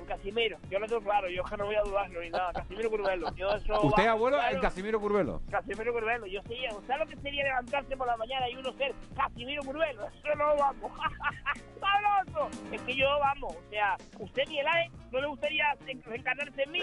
Casimiro, 0.07 0.59
yo 0.71 0.79
lo 0.79 0.87
tengo 0.87 1.03
claro, 1.03 1.29
yo 1.29 1.42
que 1.45 1.57
no 1.57 1.66
voy 1.66 1.75
a 1.75 1.83
dudarlo 1.83 2.21
ni 2.21 2.31
nada. 2.31 2.53
Casimiro 2.53 2.90
Curvelo. 2.90 3.35
Yo 3.35 3.51
eso, 3.51 3.81
¿Usted, 3.83 4.07
abuelo, 4.07 4.37
claro. 4.37 4.55
el 4.55 4.62
Casimiro 4.62 5.01
Curvelo? 5.01 5.42
Casimiro 5.51 5.92
Curvelo, 5.92 6.27
yo 6.27 6.42
sé, 6.42 6.57
¿sabes 6.87 6.99
lo 7.01 7.07
que 7.07 7.21
sería 7.23 7.45
levantarse 7.45 7.97
por 7.97 8.07
la 8.07 8.16
mañana 8.16 8.49
y 8.49 8.57
uno 8.57 8.73
ser 8.75 8.95
Casimiro 9.14 9.62
Curvelo? 9.62 10.07
Eso 10.07 10.35
no 10.37 10.57
vamos. 10.57 10.92
¡Sabroso! 11.81 12.49
Es 12.73 12.81
que 12.83 12.97
yo, 12.97 13.07
vamos, 13.21 13.55
o 13.55 13.71
sea, 13.71 13.97
¿usted 14.19 14.45
ni 14.49 14.61
el 14.61 14.66
AE 14.66 14.90
no 15.12 15.21
le 15.21 15.27
gustaría 15.27 15.77
reencarnarse 16.07 16.62
en 16.62 16.73
mí? 16.73 16.81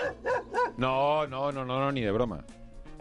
No, 0.78 1.26
no, 1.28 1.52
no, 1.52 1.66
no, 1.66 1.80
no, 1.80 1.92
ni 1.92 2.02
de 2.02 2.12
broma. 2.12 2.44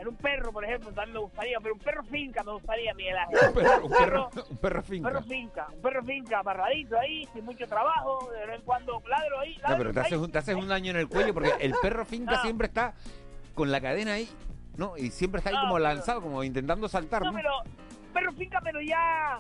En 0.02 0.08
un 0.08 0.16
perro, 0.16 0.50
por 0.52 0.64
ejemplo, 0.64 0.90
también 0.90 1.12
me 1.12 1.20
gustaría, 1.20 1.58
pero 1.60 1.74
un 1.74 1.80
perro 1.80 2.02
finca 2.02 2.42
me 2.42 2.50
gustaría, 2.54 2.92
Miguel 2.94 3.16
Ángel. 3.18 3.38
Un 3.46 3.54
perro, 3.54 3.84
un 3.84 3.90
perro, 3.92 4.30
un 4.50 4.56
perro 4.56 4.78
Un 4.80 4.84
finca. 4.84 5.08
perro 5.08 5.22
finca, 5.22 5.66
un 5.72 5.80
perro 5.80 6.02
finca 6.02 6.38
amarradito 6.40 6.98
ahí, 6.98 7.28
sin 7.32 7.44
mucho 7.44 7.68
trabajo, 7.68 8.28
de 8.32 8.46
vez 8.46 8.56
en 8.58 8.62
cuando 8.62 9.00
ladro 9.08 9.38
ahí, 9.38 9.54
No, 9.58 9.62
ladro 9.62 9.78
pero 9.78 9.92
te 9.92 10.00
haces, 10.00 10.18
un, 10.18 10.32
te 10.32 10.38
haces 10.38 10.56
un 10.56 10.66
daño 10.66 10.90
en 10.90 10.96
el 10.96 11.06
cuello 11.08 11.32
porque 11.32 11.52
el 11.60 11.72
perro 11.80 12.04
finca 12.04 12.32
No. 12.36 12.42
siempre 12.42 12.66
está 12.66 12.94
con 13.54 13.70
la 13.70 13.80
cadena 13.80 14.14
ahí, 14.14 14.28
¿no? 14.76 14.96
Y 14.96 15.12
siempre 15.12 15.38
está 15.38 15.50
ahí 15.50 15.54
No, 15.54 15.62
como 15.62 15.74
pero- 15.74 15.84
lanzado, 15.84 16.20
como 16.20 16.42
intentando 16.42 16.88
saltar, 16.88 17.22
No, 17.22 17.30
¿no? 17.30 17.36
pero 17.36 17.52
perro 18.12 18.32
finca, 18.32 18.60
pero 18.60 18.80
ya 18.80 19.38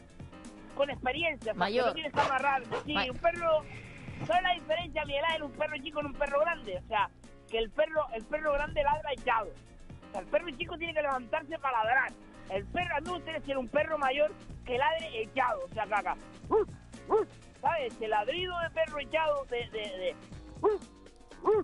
con 0.76 0.90
experiencia. 0.90 1.54
sea, 1.54 1.58
Mayor. 1.58 1.82
que 1.86 1.88
No 1.88 1.94
tienes 1.94 2.12
que 2.12 2.20
amarrarme. 2.20 2.66
Sí, 2.86 2.92
Ma- 2.94 3.04
un 3.10 3.18
perro... 3.18 3.62
¿Sabes 4.28 4.42
la 4.44 4.54
diferencia, 4.54 5.04
Miguel 5.06 5.24
Ángel, 5.24 5.42
un 5.42 5.52
perro 5.52 5.76
chico 5.82 5.98
en 5.98 6.06
un 6.06 6.12
perro 6.14 6.38
grande? 6.40 6.78
O 6.78 6.86
sea, 6.86 7.10
que 7.50 7.58
el 7.58 7.68
perro 7.70 8.06
el 8.14 8.24
perro 8.26 8.52
grande 8.52 8.80
ladra 8.84 9.12
echado. 9.12 9.48
El 10.18 10.26
perro 10.26 10.50
chico 10.50 10.76
tiene 10.78 10.94
que 10.94 11.02
levantarse 11.02 11.58
para 11.58 11.78
ladrar. 11.84 12.12
El 12.50 12.64
perro, 12.66 12.96
a 12.96 13.00
mí 13.00 13.06
me 13.06 13.12
gustaría 13.14 13.40
ser 13.40 13.58
un 13.58 13.68
perro 13.68 13.98
mayor 13.98 14.30
que 14.64 14.76
ladre 14.78 15.22
echado. 15.22 15.60
O 15.70 15.74
sea, 15.74 15.86
caca. 15.86 16.16
¿Sabes? 17.60 17.94
El 18.00 18.10
ladrido 18.10 18.54
de 18.60 18.70
perro 18.70 18.98
echado 19.00 19.44
de... 19.46 19.56
de, 19.70 19.78
de 19.80 20.16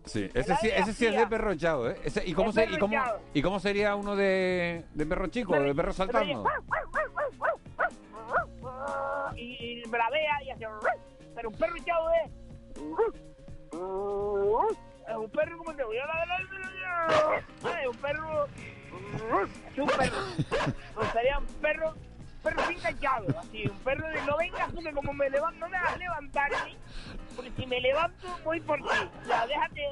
Sí, 0.07 0.29
ese 0.35 0.57
sí, 0.57 0.69
ese 0.69 0.93
sí 0.93 1.07
es 1.07 1.17
de 1.17 1.27
perro 1.29 1.53
echado, 1.53 1.89
¿eh? 1.91 1.97
Ese- 2.03 2.27
¿y, 2.27 2.33
cómo 2.35 2.51
se- 2.51 2.65
y, 2.65 2.79
cómo. 2.79 2.97
¿Y 3.33 3.43
cómo 3.43 3.61
sería 3.61 3.95
uno 3.95 4.17
de, 4.17 4.85
de 4.93 5.07
perro 5.07 5.29
chico, 5.29 5.55
de 5.55 5.73
perro 5.73 5.93
saltando? 5.93 6.45
y, 9.37 9.81
y 9.81 9.83
bravea 9.89 10.43
y 10.45 10.51
hace 10.51 10.67
pero 11.35 11.51
un 11.51 11.55
perro 11.55 11.77
echado 11.77 12.09
es 12.25 12.31
es 19.73 19.79
un 19.79 19.87
perro 19.89 20.17
me 20.97 21.03
gustaría 21.05 21.39
un 21.39 21.47
perro 21.47 21.95
perro 22.43 22.63
finca 22.65 22.91
echado 22.91 23.27
así 23.39 23.67
un 23.69 23.79
perro 23.79 24.09
de 24.09 24.23
no 24.23 24.37
vengas 24.39 24.73
tú 24.73 24.83
que 24.83 24.93
como 24.93 25.13
me 25.13 25.29
levanto 25.31 25.59
no 25.61 25.69
me 25.69 25.77
hagas 25.77 25.99
levantarme 25.99 26.77
porque 27.37 27.53
si 27.57 27.67
me 27.67 27.81
levanto 27.81 28.27
voy 28.45 28.61
por 28.61 28.79
ti. 28.79 28.89
Sea 29.27 29.47
déjate. 29.47 29.83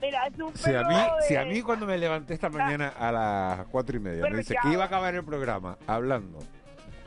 Mira 0.00 0.26
es 0.28 0.38
un 0.38 0.52
perro 0.52 0.56
Si 0.56 0.74
a, 0.74 0.82
mí, 0.84 0.94
de- 0.94 1.22
si 1.26 1.36
a 1.36 1.44
mí 1.44 1.62
cuando 1.62 1.86
me 1.86 1.98
levanté 1.98 2.34
esta 2.34 2.48
mañana 2.48 2.88
a 2.96 3.10
las 3.10 3.66
cuatro 3.66 3.96
y 3.96 4.00
media 4.00 4.22
me 4.22 4.36
dice 4.38 4.54
que 4.62 4.68
iba 4.72 4.84
a 4.84 4.86
acabar 4.86 5.12
el 5.14 5.24
programa 5.24 5.76
hablando 5.88 6.38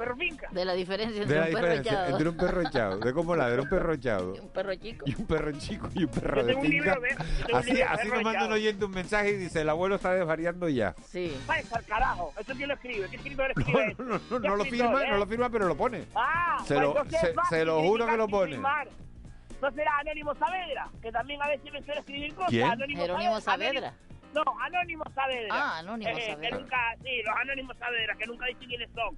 perro 0.02 0.16
finca 0.18 0.48
De 0.52 0.66
la 0.66 0.74
diferencia 0.74 1.16
de 1.16 1.22
entre 1.24 1.36
la 1.40 1.46
un 1.46 1.52
perro 1.54 1.58
diferencia 1.68 1.92
echado 1.92 2.12
entre 2.12 2.30
un 2.30 2.38
perro 2.38 2.62
echado, 2.62 2.98
de 3.00 3.14
cómo 3.14 3.36
ladra 3.36 3.62
un 3.62 3.70
perro 3.70 3.94
echado 3.94 4.34
un 4.42 4.50
perro 4.50 4.76
chico. 4.76 5.06
y 5.08 5.16
un 5.16 5.26
perro 5.28 5.52
chico 5.54 5.90
y 5.94 6.04
un 6.04 6.10
perro 6.12 6.36
Yo 6.38 6.44
de 6.44 6.48
tengo 6.54 6.62
un 6.66 6.70
libro 6.70 7.02
de- 7.02 7.10
Así, 7.54 7.72
libro 7.74 7.74
de 7.74 7.84
así 7.84 8.08
nos 8.10 8.24
manda 8.24 8.46
un 8.46 8.52
oyente 8.54 8.86
un 8.86 8.92
mensaje 8.92 9.30
y 9.32 9.38
dice, 9.38 9.62
el 9.62 9.70
abuelo 9.70 9.96
está 9.96 10.14
desvariando 10.14 10.68
ya. 10.70 10.96
Sí. 11.06 11.38
Váyase 11.48 11.76
al 11.76 11.86
carajo. 11.86 12.34
¿Eso 12.40 12.54
quién 12.56 12.68
lo 12.70 12.74
escribe? 12.76 13.08
¿Qué 13.10 13.16
escribe 13.18 13.54
no, 13.98 14.06
no, 14.06 14.20
no, 14.30 14.42
¿Qué 14.42 14.48
no 14.48 14.56
lo 14.56 14.66
firma, 14.66 15.04
eh? 15.04 15.10
no 15.12 15.18
lo 15.18 15.28
firma, 15.28 15.50
pero 15.50 15.68
lo 15.68 15.76
pone. 15.78 16.06
Ah, 16.16 16.58
Se 16.66 16.76
pues 16.76 16.82
lo- 16.88 17.46
se- 17.50 17.66
lo 17.66 17.82
juro 17.84 18.06
que 18.08 18.18
lo 18.18 18.28
pone. 18.28 18.52
firmar. 18.54 18.88
¿No 19.62 19.72
será 19.72 19.98
Anónimo 20.00 20.34
Saavedra? 20.36 20.88
Que 21.02 21.12
también 21.12 21.42
a 21.44 21.48
veces 21.48 21.72
me 21.72 21.82
suele 21.84 22.00
escribir 22.00 22.34
cosas. 22.34 22.50
¿Quién? 22.50 22.66
Anónimo 22.72 23.02
Jerónimo 23.04 23.40
Saavedra. 23.42 23.92
Saavedra. 23.92 23.94
No, 24.34 24.44
Anónimo 24.62 25.04
Saavedra. 25.14 25.48
Ah, 25.52 25.78
Anónimo 25.80 26.10
Eh, 26.10 26.22
Saavedra. 26.32 26.50
Que 26.50 26.56
nunca, 26.56 26.78
sí, 27.04 27.10
los 27.24 27.36
Anónimos 27.42 27.78
Saavedra, 27.78 28.16
que 28.16 28.26
nunca 28.28 28.46
dicen 28.48 28.68
quiénes 28.68 28.90
son. 28.96 29.18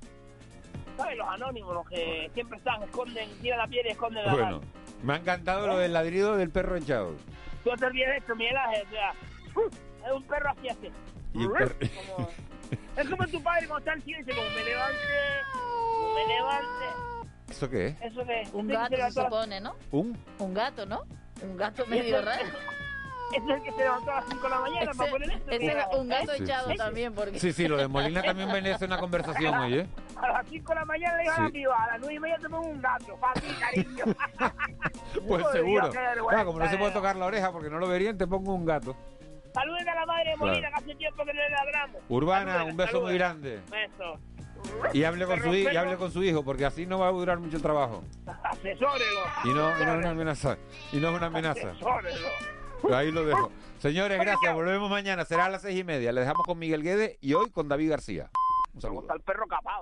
¿Sabes? 0.97 1.17
Los 1.17 1.27
anónimos, 1.27 1.73
los 1.73 1.87
que 1.89 2.29
siempre 2.33 2.57
están, 2.57 2.83
esconden, 2.83 3.29
tiran 3.41 3.59
la 3.59 3.67
piel 3.67 3.85
y 3.85 3.89
esconden 3.89 4.25
la 4.25 4.31
Bueno, 4.31 4.45
mano. 4.45 4.61
me 5.03 5.13
ha 5.13 5.17
encantado 5.17 5.67
lo 5.67 5.77
del 5.77 5.93
ladrido 5.93 6.35
del 6.37 6.49
perro 6.49 6.75
echado. 6.75 7.15
Tú 7.63 7.71
te 7.77 7.85
olvides 7.85 8.17
esto, 8.17 8.35
Miguel 8.35 8.57
Ángel, 8.57 8.83
o 8.87 8.89
sea, 8.89 9.13
¡uh! 9.55 10.05
es 10.07 10.11
un 10.13 10.23
perro 10.23 10.49
así 10.51 10.69
así. 10.69 10.89
Y 11.33 11.43
el 11.43 11.49
perro- 11.49 11.75
Como- 12.15 12.29
es 12.97 13.09
como 13.09 13.27
tu 13.27 13.41
padre 13.43 13.67
cuando 13.67 13.79
está 13.79 13.93
en 13.93 14.01
silencio, 14.03 14.35
como 14.35 14.49
me 14.49 14.63
levante, 14.63 14.97
me 16.15 16.33
levante. 16.33 17.29
¿Eso 17.49 17.69
qué 17.69 17.87
es? 17.87 18.01
Eso 18.01 18.25
que 18.25 18.47
Un 18.53 18.67
gato 18.67 18.89
se 18.89 18.95
levantó 18.97 19.21
las- 19.21 19.29
supone, 19.31 19.61
¿no? 19.61 19.75
¿Un? 19.91 20.17
Un 20.39 20.53
gato, 20.53 20.85
¿no? 20.85 21.03
Un 21.41 21.57
gato 21.57 21.85
medio 21.87 22.21
raro. 22.21 22.43
Es 23.35 23.49
el 23.49 23.63
que 23.63 23.71
se 23.71 23.77
levantó 23.77 24.11
a 24.11 24.15
las 24.15 24.25
5 24.29 24.43
de 24.43 24.49
la 24.49 24.59
mañana 24.59 24.91
para 24.95 25.11
poner 25.11 25.31
esto. 25.31 25.51
Ese 25.51 25.77
un 25.97 26.07
gato 26.07 26.31
echado 26.33 26.75
también, 26.75 27.13
porque... 27.13 27.39
Sí, 27.39 27.51
sí, 27.53 27.67
lo 27.67 27.77
de 27.77 27.87
Molina 27.87 28.21
también 28.21 28.51
merece 28.51 28.85
una 28.85 28.97
conversación 28.99 29.53
hoy, 29.55 29.79
¿eh? 29.79 29.87
A 30.21 30.27
las 30.29 30.47
5 30.47 30.69
de 30.69 30.75
la 30.79 30.85
mañana 30.85 31.17
le 31.17 31.23
digo 31.23 31.33
a 31.33 31.39
la 31.41 31.45
Sí. 31.47 31.51
piba, 31.51 31.83
a 31.83 31.87
las 31.87 31.99
9 31.99 32.13
y 32.15 32.19
media 32.19 32.37
te 32.37 32.49
pongo 32.49 32.67
un 32.67 32.81
gato, 32.81 33.15
para 33.17 33.33
ti, 33.33 33.47
cariño. 33.59 34.05
Pues 35.27 35.45
seguro. 35.51 35.89
Claro, 35.89 36.45
como 36.45 36.59
no 36.59 36.69
se 36.69 36.77
puede 36.77 36.91
eh. 36.91 36.93
tocar 36.93 37.15
la 37.15 37.25
oreja 37.25 37.51
porque 37.51 37.69
no 37.69 37.77
lo 37.79 37.87
verían, 37.87 38.17
te 38.17 38.27
pongo 38.27 38.53
un 38.53 38.65
gato. 38.65 38.95
Saluden 39.53 39.87
a 39.87 39.95
la 39.95 40.05
madre 40.05 40.31
de 40.31 40.37
Molina, 40.37 40.59
Claro. 40.69 40.75
que 40.77 40.83
hace 40.91 40.95
tiempo 40.97 41.25
que 41.25 41.33
no 41.33 41.41
le 41.41 41.49
ladramo. 41.49 41.99
Urbana, 42.09 42.53
Saluden, 42.53 42.71
un 42.71 42.77
beso 42.77 42.87
saluden. 42.91 43.07
muy 43.09 43.17
grande. 43.17 43.59
Beso. 43.69 44.19
Y 44.93 45.03
hable 45.03 45.25
con 45.25 45.41
su 45.41 45.53
y 45.53 45.67
hable 45.75 45.97
con 45.97 46.11
su 46.11 46.23
hijo, 46.23 46.43
porque 46.43 46.65
así 46.65 46.85
no 46.85 46.99
va 46.99 47.07
a 47.09 47.11
durar 47.11 47.37
mucho 47.39 47.57
el 47.57 47.61
trabajo. 47.61 48.03
Asesórelo. 48.43 49.19
Y 49.43 49.49
no, 49.49 49.69
y 49.81 49.85
no 49.85 49.91
es 49.93 49.97
una 49.97 50.09
amenaza. 50.11 50.57
Y 50.91 50.97
no 50.97 51.09
es 51.09 51.15
una 51.17 51.27
amenaza. 51.27 51.69
Asesórelo. 51.71 52.27
Ahí 52.91 53.11
lo 53.11 53.25
dejo. 53.25 53.51
Señores, 53.79 54.19
gracias. 54.19 54.53
Volvemos 54.53 54.89
mañana. 54.89 55.25
Será 55.25 55.45
a 55.45 55.49
las 55.49 55.61
seis 55.61 55.79
y 55.79 55.83
media. 55.83 56.11
Le 56.11 56.21
dejamos 56.21 56.45
con 56.45 56.57
Miguel 56.59 56.83
Guedes 56.83 57.17
y 57.21 57.33
hoy 57.33 57.49
con 57.49 57.67
David 57.67 57.89
García. 57.89 58.29
Un 58.73 58.81
saludo. 58.81 59.01
Está 59.01 59.13
el 59.13 59.21
perro 59.21 59.47
capado. 59.47 59.81